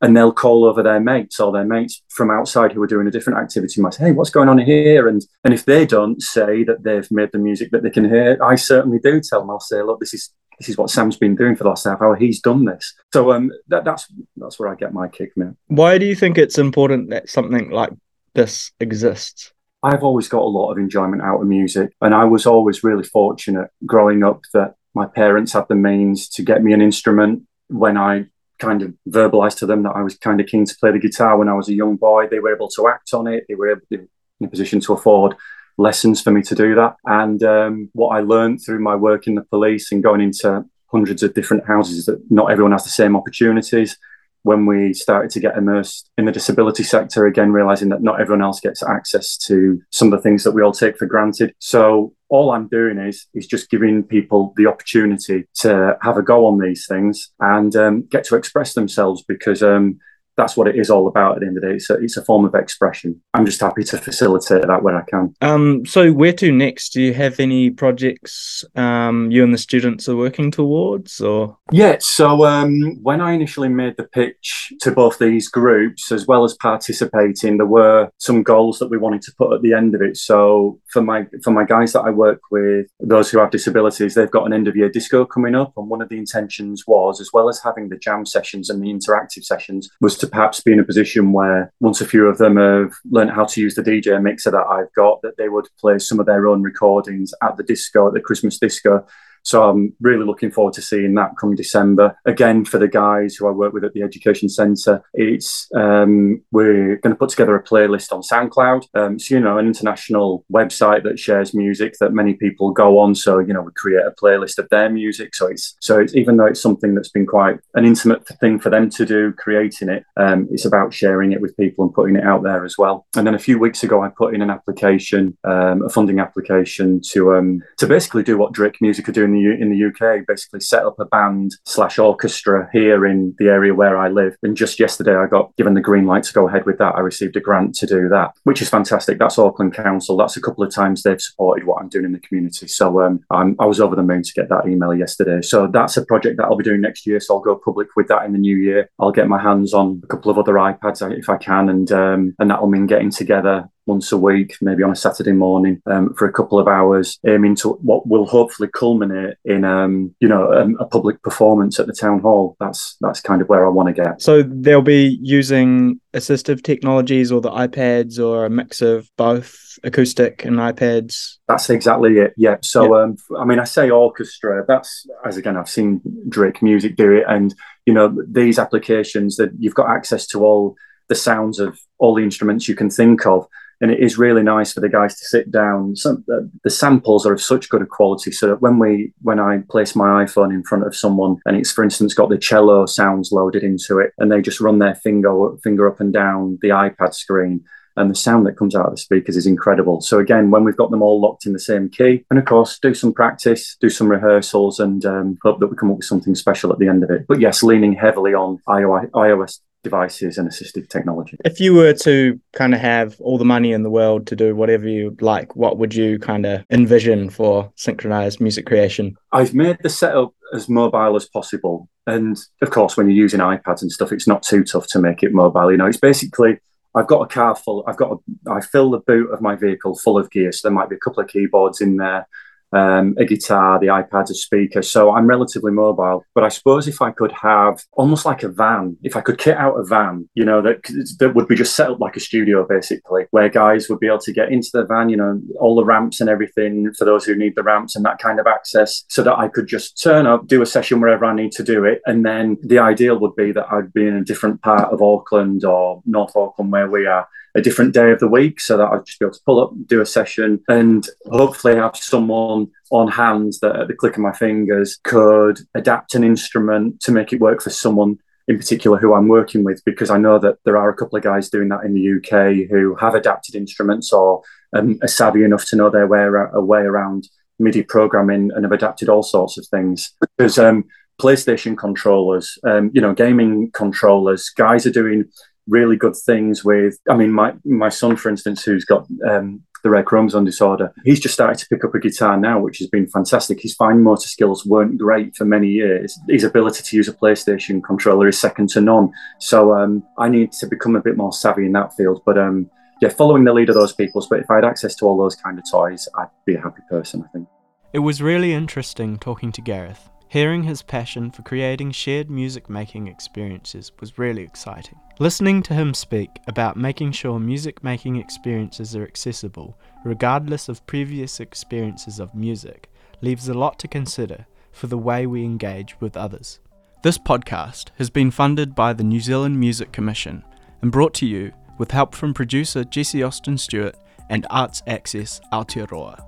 and 0.00 0.16
they'll 0.16 0.32
call 0.32 0.64
over 0.64 0.82
their 0.82 1.00
mates 1.00 1.40
or 1.40 1.52
their 1.52 1.64
mates 1.64 2.02
from 2.08 2.30
outside 2.30 2.72
who 2.72 2.82
are 2.82 2.86
doing 2.86 3.06
a 3.06 3.10
different 3.10 3.38
activity 3.38 3.80
might 3.80 3.94
say, 3.94 4.06
hey, 4.06 4.12
what's 4.12 4.30
going 4.30 4.48
on 4.48 4.58
here? 4.58 5.08
And 5.08 5.24
and 5.44 5.54
if 5.54 5.64
they 5.64 5.86
don't 5.86 6.20
say 6.22 6.64
that 6.64 6.82
they've 6.82 7.10
made 7.10 7.30
the 7.32 7.38
music 7.38 7.70
that 7.70 7.82
they 7.82 7.90
can 7.90 8.08
hear, 8.08 8.38
I 8.42 8.56
certainly 8.56 8.98
do 8.98 9.20
tell 9.20 9.40
them. 9.40 9.50
I'll 9.50 9.60
say, 9.60 9.82
look, 9.82 10.00
this 10.00 10.14
is 10.14 10.30
this 10.58 10.68
is 10.68 10.78
what 10.78 10.90
Sam's 10.90 11.16
been 11.16 11.36
doing 11.36 11.54
for 11.54 11.64
the 11.64 11.70
last 11.70 11.84
half 11.84 12.00
hour. 12.00 12.16
He's 12.16 12.40
done 12.40 12.64
this. 12.64 12.94
So 13.12 13.32
um, 13.32 13.52
that, 13.68 13.84
that's 13.84 14.06
that's 14.36 14.58
where 14.58 14.68
I 14.68 14.74
get 14.74 14.92
my 14.92 15.08
kick, 15.08 15.36
man. 15.36 15.56
Why 15.68 15.98
do 15.98 16.06
you 16.06 16.14
think 16.14 16.38
it's 16.38 16.58
important 16.58 17.10
that 17.10 17.28
something 17.28 17.70
like 17.70 17.90
this 18.34 18.72
exists? 18.80 19.52
I've 19.82 20.02
always 20.02 20.28
got 20.28 20.42
a 20.42 20.48
lot 20.48 20.72
of 20.72 20.78
enjoyment 20.78 21.22
out 21.22 21.40
of 21.40 21.46
music, 21.46 21.92
and 22.00 22.14
I 22.14 22.24
was 22.24 22.46
always 22.46 22.82
really 22.82 23.04
fortunate 23.04 23.70
growing 23.84 24.24
up 24.24 24.40
that 24.52 24.74
my 24.94 25.06
parents 25.06 25.52
had 25.52 25.68
the 25.68 25.74
means 25.74 26.28
to 26.30 26.42
get 26.42 26.62
me 26.62 26.72
an 26.72 26.80
instrument 26.80 27.42
when 27.68 27.96
I 27.96 28.26
kind 28.58 28.82
of 28.82 28.94
verbalized 29.08 29.58
to 29.58 29.66
them 29.66 29.82
that 29.82 29.96
I 29.96 30.02
was 30.02 30.16
kind 30.16 30.40
of 30.40 30.46
keen 30.46 30.64
to 30.64 30.76
play 30.78 30.92
the 30.92 30.98
guitar 30.98 31.36
when 31.36 31.48
I 31.48 31.54
was 31.54 31.68
a 31.68 31.74
young 31.74 31.96
boy. 31.96 32.26
They 32.28 32.40
were 32.40 32.54
able 32.54 32.68
to 32.70 32.88
act 32.88 33.12
on 33.12 33.26
it. 33.26 33.44
They 33.48 33.54
were 33.54 33.80
in 33.90 34.08
a 34.42 34.48
position 34.48 34.80
to 34.80 34.94
afford 34.94 35.36
lessons 35.78 36.22
for 36.22 36.30
me 36.30 36.42
to 36.42 36.54
do 36.54 36.74
that. 36.74 36.96
And 37.04 37.42
um, 37.42 37.90
what 37.92 38.16
I 38.16 38.20
learned 38.20 38.60
through 38.64 38.80
my 38.80 38.96
work 38.96 39.26
in 39.26 39.34
the 39.34 39.44
police 39.44 39.92
and 39.92 40.02
going 40.02 40.20
into 40.20 40.64
hundreds 40.86 41.22
of 41.22 41.34
different 41.34 41.66
houses 41.66 41.98
is 41.98 42.06
that 42.06 42.20
not 42.30 42.50
everyone 42.50 42.72
has 42.72 42.84
the 42.84 42.90
same 42.90 43.16
opportunities. 43.16 43.98
When 44.46 44.64
we 44.64 44.94
started 44.94 45.32
to 45.32 45.40
get 45.40 45.56
immersed 45.56 46.08
in 46.16 46.24
the 46.26 46.30
disability 46.30 46.84
sector, 46.84 47.26
again, 47.26 47.50
realizing 47.50 47.88
that 47.88 48.00
not 48.00 48.20
everyone 48.20 48.42
else 48.42 48.60
gets 48.60 48.80
access 48.80 49.36
to 49.38 49.80
some 49.90 50.12
of 50.12 50.16
the 50.16 50.22
things 50.22 50.44
that 50.44 50.52
we 50.52 50.62
all 50.62 50.70
take 50.70 50.96
for 50.96 51.06
granted. 51.06 51.52
So 51.58 52.14
all 52.28 52.52
I'm 52.52 52.68
doing 52.68 52.96
is 52.96 53.26
is 53.34 53.48
just 53.48 53.70
giving 53.70 54.04
people 54.04 54.54
the 54.56 54.66
opportunity 54.66 55.48
to 55.62 55.98
have 56.00 56.16
a 56.16 56.22
go 56.22 56.46
on 56.46 56.60
these 56.60 56.86
things 56.86 57.32
and 57.40 57.74
um, 57.74 58.06
get 58.08 58.22
to 58.26 58.36
express 58.36 58.74
themselves 58.74 59.24
because 59.26 59.64
um, 59.64 59.98
that's 60.36 60.56
what 60.56 60.68
it 60.68 60.76
is 60.76 60.90
all 60.90 61.08
about 61.08 61.34
at 61.34 61.40
the 61.40 61.46
end 61.46 61.56
of 61.56 61.62
the 61.62 61.68
day. 61.68 61.74
It's 61.74 61.90
a, 61.90 61.94
it's 61.94 62.16
a 62.16 62.24
form 62.24 62.44
of 62.44 62.54
expression. 62.54 63.20
I'm 63.34 63.46
just 63.46 63.60
happy 63.60 63.84
to 63.84 63.98
facilitate 63.98 64.66
that 64.66 64.82
where 64.82 64.96
I 64.96 65.02
can. 65.02 65.34
Um, 65.40 65.86
so 65.86 66.12
where 66.12 66.32
to 66.34 66.52
next? 66.52 66.90
Do 66.90 67.02
you 67.02 67.14
have 67.14 67.40
any 67.40 67.70
projects 67.70 68.64
um, 68.74 69.30
you 69.30 69.42
and 69.42 69.52
the 69.52 69.58
students 69.58 70.08
are 70.08 70.16
working 70.16 70.50
towards 70.50 71.20
or? 71.20 71.56
Yeah, 71.72 71.96
so 72.00 72.44
um, 72.44 72.98
when 73.02 73.20
I 73.20 73.32
initially 73.32 73.68
made 73.68 73.96
the 73.96 74.04
pitch 74.04 74.72
to 74.80 74.92
both 74.92 75.18
these 75.18 75.48
groups, 75.48 76.12
as 76.12 76.26
well 76.26 76.44
as 76.44 76.54
participating, 76.54 77.56
there 77.56 77.66
were 77.66 78.10
some 78.18 78.42
goals 78.42 78.78
that 78.78 78.90
we 78.90 78.98
wanted 78.98 79.22
to 79.22 79.32
put 79.36 79.52
at 79.52 79.62
the 79.62 79.72
end 79.72 79.94
of 79.94 80.02
it. 80.02 80.16
So 80.16 80.80
for 80.92 81.02
my 81.02 81.26
for 81.42 81.50
my 81.50 81.64
guys 81.64 81.92
that 81.92 82.02
I 82.02 82.10
work 82.10 82.40
with, 82.50 82.86
those 83.00 83.30
who 83.30 83.38
have 83.38 83.50
disabilities, 83.50 84.14
they've 84.14 84.30
got 84.30 84.46
an 84.46 84.52
end 84.52 84.68
of 84.68 84.76
year 84.76 84.88
disco 84.88 85.24
coming 85.24 85.54
up, 85.54 85.72
and 85.76 85.88
one 85.88 86.02
of 86.02 86.08
the 86.08 86.18
intentions 86.18 86.84
was, 86.86 87.20
as 87.20 87.30
well 87.32 87.48
as 87.48 87.60
having 87.62 87.88
the 87.88 87.96
jam 87.96 88.26
sessions 88.26 88.70
and 88.70 88.82
the 88.82 88.92
interactive 88.92 89.44
sessions, 89.44 89.88
was 90.00 90.16
to 90.18 90.25
to 90.26 90.30
perhaps 90.30 90.60
be 90.60 90.72
in 90.72 90.80
a 90.80 90.84
position 90.84 91.32
where 91.32 91.72
once 91.80 92.00
a 92.00 92.06
few 92.06 92.26
of 92.26 92.38
them 92.38 92.56
have 92.56 92.92
learned 93.10 93.30
how 93.30 93.44
to 93.44 93.60
use 93.60 93.74
the 93.74 93.82
DJ 93.82 94.20
mixer 94.22 94.50
that 94.50 94.66
I've 94.66 94.92
got, 94.94 95.22
that 95.22 95.36
they 95.36 95.48
would 95.48 95.68
play 95.78 95.98
some 95.98 96.20
of 96.20 96.26
their 96.26 96.46
own 96.46 96.62
recordings 96.62 97.32
at 97.42 97.56
the 97.56 97.62
disco, 97.62 98.08
at 98.08 98.14
the 98.14 98.20
Christmas 98.20 98.58
disco, 98.58 99.06
So 99.46 99.62
I'm 99.62 99.94
really 100.00 100.24
looking 100.24 100.50
forward 100.50 100.74
to 100.74 100.82
seeing 100.82 101.14
that 101.14 101.36
come 101.38 101.54
December. 101.54 102.18
Again, 102.24 102.64
for 102.64 102.78
the 102.78 102.88
guys 102.88 103.36
who 103.36 103.46
I 103.46 103.52
work 103.52 103.72
with 103.72 103.84
at 103.84 103.92
the 103.92 104.02
Education 104.02 104.48
Centre, 104.48 105.00
it's 105.14 105.68
um, 105.72 106.42
we're 106.50 106.96
going 106.96 107.14
to 107.14 107.18
put 107.18 107.30
together 107.30 107.54
a 107.54 107.62
playlist 107.62 108.12
on 108.12 108.22
SoundCloud. 108.22 108.86
Um, 108.94 109.20
so 109.20 109.36
you 109.36 109.40
know, 109.40 109.56
an 109.56 109.66
international 109.66 110.44
website 110.52 111.04
that 111.04 111.20
shares 111.20 111.54
music 111.54 111.94
that 112.00 112.12
many 112.12 112.34
people 112.34 112.72
go 112.72 112.98
on. 112.98 113.14
So 113.14 113.38
you 113.38 113.54
know, 113.54 113.62
we 113.62 113.70
create 113.76 114.04
a 114.04 114.14
playlist 114.20 114.58
of 114.58 114.68
their 114.70 114.90
music. 114.90 115.36
So 115.36 115.46
it's 115.46 115.76
so 115.80 116.00
it's 116.00 116.16
even 116.16 116.38
though 116.38 116.46
it's 116.46 116.60
something 116.60 116.96
that's 116.96 117.10
been 117.10 117.26
quite 117.26 117.58
an 117.74 117.84
intimate 117.84 118.26
thing 118.40 118.58
for 118.58 118.70
them 118.70 118.90
to 118.90 119.06
do, 119.06 119.32
creating 119.32 119.90
it, 119.90 120.02
um, 120.16 120.48
it's 120.50 120.64
about 120.64 120.92
sharing 120.92 121.30
it 121.30 121.40
with 121.40 121.56
people 121.56 121.84
and 121.84 121.94
putting 121.94 122.16
it 122.16 122.24
out 122.24 122.42
there 122.42 122.64
as 122.64 122.76
well. 122.76 123.06
And 123.16 123.24
then 123.24 123.36
a 123.36 123.38
few 123.38 123.60
weeks 123.60 123.84
ago, 123.84 124.02
I 124.02 124.08
put 124.08 124.34
in 124.34 124.42
an 124.42 124.50
application, 124.50 125.38
um, 125.44 125.84
a 125.84 125.88
funding 125.88 126.18
application 126.18 127.00
to 127.12 127.36
um, 127.36 127.62
to 127.76 127.86
basically 127.86 128.24
do 128.24 128.36
what 128.36 128.52
Drake 128.52 128.78
Music 128.80 129.08
are 129.08 129.12
doing 129.12 129.35
the 129.36 129.50
in 129.50 129.70
the 129.70 129.84
UK, 129.86 130.26
basically 130.26 130.60
set 130.60 130.84
up 130.84 130.98
a 130.98 131.04
band 131.04 131.52
slash 131.64 131.98
orchestra 131.98 132.68
here 132.72 133.06
in 133.06 133.34
the 133.38 133.46
area 133.46 133.74
where 133.74 133.98
I 133.98 134.08
live. 134.08 134.36
And 134.42 134.56
just 134.56 134.80
yesterday, 134.80 135.16
I 135.16 135.26
got 135.26 135.54
given 135.56 135.74
the 135.74 135.80
green 135.80 136.06
light 136.06 136.24
to 136.24 136.32
go 136.32 136.48
ahead 136.48 136.66
with 136.66 136.78
that. 136.78 136.94
I 136.94 137.00
received 137.00 137.36
a 137.36 137.40
grant 137.40 137.74
to 137.76 137.86
do 137.86 138.08
that, 138.08 138.32
which 138.44 138.62
is 138.62 138.68
fantastic. 138.68 139.18
That's 139.18 139.38
Auckland 139.38 139.74
Council. 139.74 140.16
That's 140.16 140.36
a 140.36 140.40
couple 140.40 140.64
of 140.64 140.72
times 140.72 141.02
they've 141.02 141.20
supported 141.20 141.66
what 141.66 141.80
I'm 141.80 141.88
doing 141.88 142.04
in 142.04 142.12
the 142.12 142.20
community. 142.20 142.68
So 142.68 143.00
um, 143.00 143.24
i 143.30 143.66
was 143.66 143.80
over 143.80 143.96
the 143.96 144.02
moon 144.02 144.22
to 144.22 144.32
get 144.32 144.48
that 144.48 144.66
email 144.66 144.94
yesterday. 144.94 145.42
So 145.42 145.66
that's 145.66 145.96
a 145.96 146.04
project 146.04 146.36
that 146.38 146.44
I'll 146.44 146.56
be 146.56 146.64
doing 146.64 146.80
next 146.80 147.06
year. 147.06 147.20
So 147.20 147.34
I'll 147.34 147.40
go 147.40 147.56
public 147.56 147.88
with 147.96 148.08
that 148.08 148.24
in 148.24 148.32
the 148.32 148.38
new 148.38 148.56
year. 148.56 148.90
I'll 148.98 149.12
get 149.12 149.28
my 149.28 149.40
hands 149.40 149.74
on 149.74 150.00
a 150.02 150.06
couple 150.06 150.30
of 150.30 150.38
other 150.38 150.54
iPads 150.54 150.96
if 151.18 151.28
I 151.28 151.36
can, 151.36 151.68
and 151.68 151.90
um, 151.92 152.34
and 152.38 152.50
that'll 152.50 152.68
mean 152.68 152.86
getting 152.86 153.10
together 153.10 153.68
once 153.86 154.12
a 154.12 154.18
week, 154.18 154.56
maybe 154.60 154.82
on 154.82 154.90
a 154.90 154.96
Saturday 154.96 155.32
morning 155.32 155.80
um, 155.86 156.12
for 156.14 156.26
a 156.26 156.32
couple 156.32 156.58
of 156.58 156.68
hours, 156.68 157.18
aiming 157.26 157.54
to 157.56 157.70
what 157.82 158.06
will 158.06 158.26
hopefully 158.26 158.68
culminate 158.74 159.36
in 159.44 159.64
um, 159.64 160.14
you 160.20 160.28
know 160.28 160.52
a, 160.52 160.82
a, 160.82 160.86
public 160.86 161.22
performance 161.22 161.78
at 161.78 161.86
the 161.86 161.92
town 161.92 162.20
hall. 162.20 162.56
That's 162.60 162.96
that's 163.00 163.20
kind 163.20 163.40
of 163.40 163.48
where 163.48 163.66
I 163.66 163.70
want 163.70 163.88
to 163.88 164.02
get. 164.02 164.20
So 164.20 164.42
they'll 164.42 164.82
be 164.82 165.18
using 165.22 166.00
assistive 166.14 166.62
technologies 166.62 167.30
or 167.30 167.40
the 167.40 167.50
iPads 167.50 168.18
or 168.18 168.46
a 168.46 168.50
mix 168.50 168.80
of 168.82 169.10
both 169.16 169.78
acoustic 169.84 170.44
and 170.44 170.56
iPads. 170.56 171.36
That's 171.48 171.70
exactly 171.70 172.18
it. 172.18 172.32
Yeah. 172.36 172.56
So 172.62 172.96
um, 172.96 173.16
I 173.38 173.44
mean, 173.44 173.58
I 173.58 173.64
say 173.64 173.90
orchestra. 173.90 174.64
That's 174.66 175.06
as 175.24 175.36
again, 175.36 175.56
I've 175.56 175.68
seen 175.68 176.00
Drake 176.28 176.62
Music 176.62 176.96
do 176.96 177.12
it, 177.12 177.24
and 177.28 177.54
you 177.84 177.94
know 177.94 178.16
these 178.28 178.58
applications 178.58 179.36
that 179.36 179.50
you've 179.58 179.74
got 179.74 179.90
access 179.90 180.26
to 180.28 180.44
all 180.44 180.76
the 181.08 181.14
sounds 181.14 181.60
of 181.60 181.78
all 181.98 182.14
the 182.14 182.22
instruments 182.22 182.68
you 182.68 182.74
can 182.74 182.90
think 182.90 183.26
of 183.26 183.46
and 183.80 183.90
it 183.90 184.00
is 184.00 184.18
really 184.18 184.42
nice 184.42 184.72
for 184.72 184.80
the 184.80 184.88
guys 184.88 185.16
to 185.16 185.24
sit 185.24 185.50
down. 185.50 185.96
Some, 185.96 186.24
uh, 186.32 186.40
the 186.64 186.70
samples 186.70 187.26
are 187.26 187.32
of 187.32 187.42
such 187.42 187.68
good 187.68 187.88
quality, 187.88 188.32
so 188.32 188.46
that 188.48 188.62
when 188.62 188.78
we 188.78 189.12
when 189.22 189.38
I 189.38 189.58
place 189.68 189.94
my 189.94 190.24
iPhone 190.24 190.52
in 190.52 190.64
front 190.64 190.86
of 190.86 190.96
someone 190.96 191.36
and 191.44 191.56
it's 191.56 191.72
for 191.72 191.84
instance 191.84 192.14
got 192.14 192.28
the 192.28 192.38
cello 192.38 192.86
sounds 192.86 193.32
loaded 193.32 193.62
into 193.62 193.98
it, 193.98 194.12
and 194.18 194.30
they 194.30 194.40
just 194.40 194.60
run 194.60 194.78
their 194.78 194.94
finger 194.94 195.56
finger 195.62 195.88
up 195.88 196.00
and 196.00 196.12
down 196.12 196.58
the 196.62 196.68
iPad 196.68 197.14
screen. 197.14 197.64
And 197.98 198.10
the 198.10 198.14
sound 198.14 198.44
that 198.46 198.58
comes 198.58 198.76
out 198.76 198.84
of 198.84 198.90
the 198.90 198.98
speakers 198.98 199.38
is 199.38 199.46
incredible. 199.46 200.02
So 200.02 200.18
again, 200.18 200.50
when 200.50 200.64
we've 200.64 200.76
got 200.76 200.90
them 200.90 201.00
all 201.00 201.18
locked 201.18 201.46
in 201.46 201.54
the 201.54 201.58
same 201.58 201.88
key, 201.88 202.26
and 202.28 202.38
of 202.38 202.44
course, 202.44 202.78
do 202.78 202.92
some 202.92 203.14
practice, 203.14 203.74
do 203.80 203.88
some 203.88 204.08
rehearsals, 204.08 204.78
and 204.80 205.06
um, 205.06 205.38
hope 205.42 205.60
that 205.60 205.68
we 205.68 205.76
come 205.76 205.90
up 205.90 205.96
with 205.96 206.04
something 206.04 206.34
special 206.34 206.70
at 206.70 206.78
the 206.78 206.88
end 206.88 207.02
of 207.04 207.10
it. 207.10 207.24
But 207.26 207.40
yes, 207.40 207.62
leaning 207.62 207.94
heavily 207.94 208.34
on 208.34 208.60
iOS 208.68 209.60
devices 209.86 210.36
and 210.36 210.50
assistive 210.50 210.88
technology. 210.88 211.36
If 211.44 211.60
you 211.60 211.72
were 211.72 211.92
to 211.92 212.40
kind 212.52 212.74
of 212.74 212.80
have 212.80 213.20
all 213.20 213.38
the 213.38 213.44
money 213.44 213.70
in 213.72 213.84
the 213.84 213.90
world 213.90 214.26
to 214.26 214.34
do 214.34 214.56
whatever 214.56 214.88
you 214.88 215.16
like, 215.20 215.54
what 215.54 215.78
would 215.78 215.94
you 215.94 216.18
kind 216.18 216.44
of 216.44 216.64
envision 216.70 217.30
for 217.30 217.72
synchronized 217.76 218.40
music 218.40 218.66
creation? 218.66 219.16
I've 219.30 219.54
made 219.54 219.78
the 219.84 219.88
setup 219.88 220.34
as 220.52 220.68
mobile 220.68 221.14
as 221.14 221.26
possible. 221.28 221.88
And 222.04 222.36
of 222.62 222.70
course, 222.70 222.96
when 222.96 223.06
you're 223.06 223.22
using 223.26 223.38
iPads 223.38 223.82
and 223.82 223.92
stuff, 223.92 224.10
it's 224.10 224.26
not 224.26 224.42
too 224.42 224.64
tough 224.64 224.88
to 224.88 224.98
make 224.98 225.22
it 225.22 225.32
mobile. 225.32 225.70
You 225.70 225.76
know, 225.76 225.86
it's 225.86 225.96
basically 225.96 226.58
I've 226.96 227.06
got 227.06 227.22
a 227.22 227.28
car 227.28 227.54
full. 227.54 227.84
I've 227.86 227.96
got 227.96 228.10
a, 228.12 228.50
I 228.50 228.60
fill 228.60 228.90
the 228.90 228.98
boot 228.98 229.30
of 229.30 229.40
my 229.40 229.54
vehicle 229.54 229.96
full 229.96 230.18
of 230.18 230.30
gear. 230.32 230.50
So 230.50 230.66
there 230.66 230.74
might 230.74 230.88
be 230.88 230.96
a 230.96 231.04
couple 231.04 231.22
of 231.22 231.28
keyboards 231.28 231.80
in 231.80 231.96
there 231.96 232.26
um, 232.72 233.14
a 233.18 233.24
guitar, 233.24 233.78
the 233.78 233.86
iPad, 233.86 234.30
a 234.30 234.34
speaker. 234.34 234.82
So 234.82 235.12
I'm 235.12 235.26
relatively 235.26 235.72
mobile. 235.72 236.24
But 236.34 236.44
I 236.44 236.48
suppose 236.48 236.88
if 236.88 237.00
I 237.00 237.10
could 237.10 237.32
have 237.32 237.82
almost 237.92 238.26
like 238.26 238.42
a 238.42 238.48
van, 238.48 238.96
if 239.02 239.16
I 239.16 239.20
could 239.20 239.38
kit 239.38 239.56
out 239.56 239.76
a 239.76 239.84
van, 239.84 240.28
you 240.34 240.44
know, 240.44 240.60
that 240.62 240.82
that 241.18 241.34
would 241.34 241.48
be 241.48 241.56
just 241.56 241.76
set 241.76 241.90
up 241.90 242.00
like 242.00 242.16
a 242.16 242.20
studio 242.20 242.66
basically, 242.68 243.26
where 243.30 243.48
guys 243.48 243.88
would 243.88 244.00
be 244.00 244.06
able 244.06 244.18
to 244.18 244.32
get 244.32 244.50
into 244.50 244.68
the 244.72 244.84
van, 244.84 245.08
you 245.08 245.16
know, 245.16 245.40
all 245.60 245.76
the 245.76 245.84
ramps 245.84 246.20
and 246.20 246.30
everything 246.30 246.92
for 246.98 247.04
those 247.04 247.24
who 247.24 247.36
need 247.36 247.54
the 247.56 247.62
ramps 247.62 247.96
and 247.96 248.04
that 248.04 248.18
kind 248.18 248.40
of 248.40 248.46
access, 248.46 249.04
so 249.08 249.22
that 249.22 249.38
I 249.38 249.48
could 249.48 249.66
just 249.66 250.00
turn 250.02 250.26
up, 250.26 250.46
do 250.46 250.62
a 250.62 250.66
session 250.66 251.00
wherever 251.00 251.24
I 251.24 251.34
need 251.34 251.52
to 251.52 251.62
do 251.62 251.84
it, 251.84 252.00
and 252.06 252.24
then 252.24 252.56
the 252.62 252.78
ideal 252.78 253.18
would 253.18 253.36
be 253.36 253.52
that 253.52 253.66
I'd 253.70 253.92
be 253.92 254.06
in 254.06 254.16
a 254.16 254.24
different 254.24 254.62
part 254.62 254.92
of 254.92 255.02
Auckland 255.02 255.64
or 255.64 256.02
North 256.04 256.36
Auckland 256.36 256.72
where 256.72 256.90
we 256.90 257.06
are 257.06 257.28
a 257.56 257.62
different 257.62 257.94
day 257.94 258.10
of 258.10 258.20
the 258.20 258.28
week 258.28 258.60
so 258.60 258.76
that 258.76 258.88
I'd 258.92 259.06
just 259.06 259.18
be 259.18 259.24
able 259.24 259.34
to 259.34 259.40
pull 259.46 259.60
up, 259.60 259.72
do 259.86 260.02
a 260.02 260.06
session, 260.06 260.62
and 260.68 261.08
hopefully 261.30 261.76
have 261.76 261.96
someone 261.96 262.68
on 262.90 263.08
hand 263.08 263.54
that 263.62 263.76
at 263.76 263.88
the 263.88 263.94
click 263.94 264.14
of 264.14 264.20
my 264.20 264.32
fingers 264.32 264.98
could 265.02 265.60
adapt 265.74 266.14
an 266.14 266.22
instrument 266.22 267.00
to 267.00 267.12
make 267.12 267.32
it 267.32 267.40
work 267.40 267.62
for 267.62 267.70
someone 267.70 268.18
in 268.46 268.58
particular 268.58 268.98
who 268.98 269.14
I'm 269.14 269.26
working 269.26 269.64
with 269.64 269.82
because 269.84 270.10
I 270.10 270.18
know 270.18 270.38
that 270.38 270.58
there 270.64 270.76
are 270.76 270.90
a 270.90 270.94
couple 270.94 271.16
of 271.16 271.24
guys 271.24 271.50
doing 271.50 271.68
that 271.70 271.84
in 271.84 271.94
the 271.94 272.16
UK 272.18 272.70
who 272.70 272.94
have 272.96 273.14
adapted 273.14 273.56
instruments 273.56 274.12
or 274.12 274.42
um, 274.72 274.98
are 275.02 275.08
savvy 275.08 275.42
enough 275.42 275.64
to 275.68 275.76
know 275.76 275.90
their 275.90 276.06
way, 276.06 276.20
a 276.52 276.60
way 276.60 276.82
around 276.82 277.28
MIDI 277.58 277.82
programming 277.82 278.50
and 278.54 278.64
have 278.64 278.72
adapted 278.72 279.08
all 279.08 279.22
sorts 279.22 279.58
of 279.58 279.66
things. 279.66 280.12
Because 280.36 280.58
um, 280.58 280.84
PlayStation 281.20 281.76
controllers, 281.76 282.58
um, 282.64 282.90
you 282.92 283.00
know, 283.00 283.14
gaming 283.14 283.70
controllers, 283.72 284.50
guys 284.50 284.86
are 284.86 284.92
doing 284.92 285.24
really 285.68 285.96
good 285.96 286.16
things 286.16 286.64
with. 286.64 286.98
I 287.08 287.16
mean, 287.16 287.32
my 287.32 287.54
my 287.64 287.88
son, 287.88 288.16
for 288.16 288.28
instance, 288.28 288.64
who's 288.64 288.84
got 288.84 289.06
um, 289.28 289.62
the 289.82 289.90
rare 289.90 290.02
chromosome 290.02 290.44
disorder, 290.44 290.92
he's 291.04 291.20
just 291.20 291.34
started 291.34 291.58
to 291.58 291.68
pick 291.68 291.84
up 291.84 291.94
a 291.94 292.00
guitar 292.00 292.36
now, 292.36 292.58
which 292.58 292.78
has 292.78 292.88
been 292.88 293.06
fantastic. 293.06 293.60
His 293.60 293.74
fine 293.74 294.02
motor 294.02 294.28
skills 294.28 294.66
weren't 294.66 294.98
great 294.98 295.36
for 295.36 295.44
many 295.44 295.68
years. 295.68 296.18
His 296.28 296.44
ability 296.44 296.82
to 296.82 296.96
use 296.96 297.08
a 297.08 297.12
PlayStation 297.12 297.82
controller 297.82 298.28
is 298.28 298.40
second 298.40 298.68
to 298.70 298.80
none. 298.80 299.12
So 299.38 299.74
um, 299.74 300.02
I 300.18 300.28
need 300.28 300.52
to 300.52 300.66
become 300.66 300.96
a 300.96 301.02
bit 301.02 301.16
more 301.16 301.32
savvy 301.32 301.66
in 301.66 301.72
that 301.72 301.94
field. 301.94 302.22
But 302.24 302.38
um, 302.38 302.70
yeah, 303.00 303.10
following 303.10 303.44
the 303.44 303.52
lead 303.52 303.68
of 303.68 303.74
those 303.74 303.92
peoples. 303.92 304.26
But 304.28 304.40
if 304.40 304.50
I 304.50 304.56
had 304.56 304.64
access 304.64 304.94
to 304.96 305.06
all 305.06 305.18
those 305.18 305.36
kind 305.36 305.58
of 305.58 305.64
toys, 305.70 306.08
I'd 306.16 306.28
be 306.44 306.54
a 306.54 306.60
happy 306.60 306.82
person. 306.88 307.24
I 307.24 307.28
think. 307.28 307.48
It 307.92 308.00
was 308.00 308.20
really 308.20 308.52
interesting 308.52 309.18
talking 309.18 309.52
to 309.52 309.60
Gareth. 309.60 310.10
Hearing 310.28 310.64
his 310.64 310.82
passion 310.82 311.30
for 311.30 311.42
creating 311.42 311.92
shared 311.92 312.28
music 312.28 312.68
making 312.68 313.06
experiences 313.06 313.92
was 314.00 314.18
really 314.18 314.42
exciting. 314.42 314.98
Listening 315.20 315.62
to 315.62 315.74
him 315.74 315.94
speak 315.94 316.30
about 316.48 316.76
making 316.76 317.12
sure 317.12 317.38
music 317.38 317.84
making 317.84 318.16
experiences 318.16 318.96
are 318.96 319.04
accessible, 319.04 319.78
regardless 320.04 320.68
of 320.68 320.84
previous 320.86 321.38
experiences 321.38 322.18
of 322.18 322.34
music, 322.34 322.90
leaves 323.20 323.48
a 323.48 323.54
lot 323.54 323.78
to 323.78 323.88
consider 323.88 324.46
for 324.72 324.88
the 324.88 324.98
way 324.98 325.26
we 325.26 325.44
engage 325.44 325.98
with 326.00 326.16
others. 326.16 326.58
This 327.02 327.18
podcast 327.18 327.90
has 327.96 328.10
been 328.10 328.32
funded 328.32 328.74
by 328.74 328.92
the 328.92 329.04
New 329.04 329.20
Zealand 329.20 329.60
Music 329.60 329.92
Commission 329.92 330.44
and 330.82 330.90
brought 330.90 331.14
to 331.14 331.26
you 331.26 331.52
with 331.78 331.92
help 331.92 332.16
from 332.16 332.34
producer 332.34 332.82
Jesse 332.82 333.22
Austin 333.22 333.58
Stewart 333.58 333.94
and 334.28 334.44
Arts 334.50 334.82
Access 334.88 335.40
Aotearoa. 335.52 336.20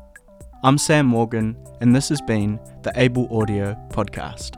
I'm 0.65 0.77
Sam 0.77 1.07
Morgan, 1.07 1.57
and 1.81 1.95
this 1.95 2.09
has 2.09 2.21
been 2.21 2.59
the 2.83 2.91
Able 2.97 3.29
Audio 3.31 3.77
Podcast. 3.91 4.57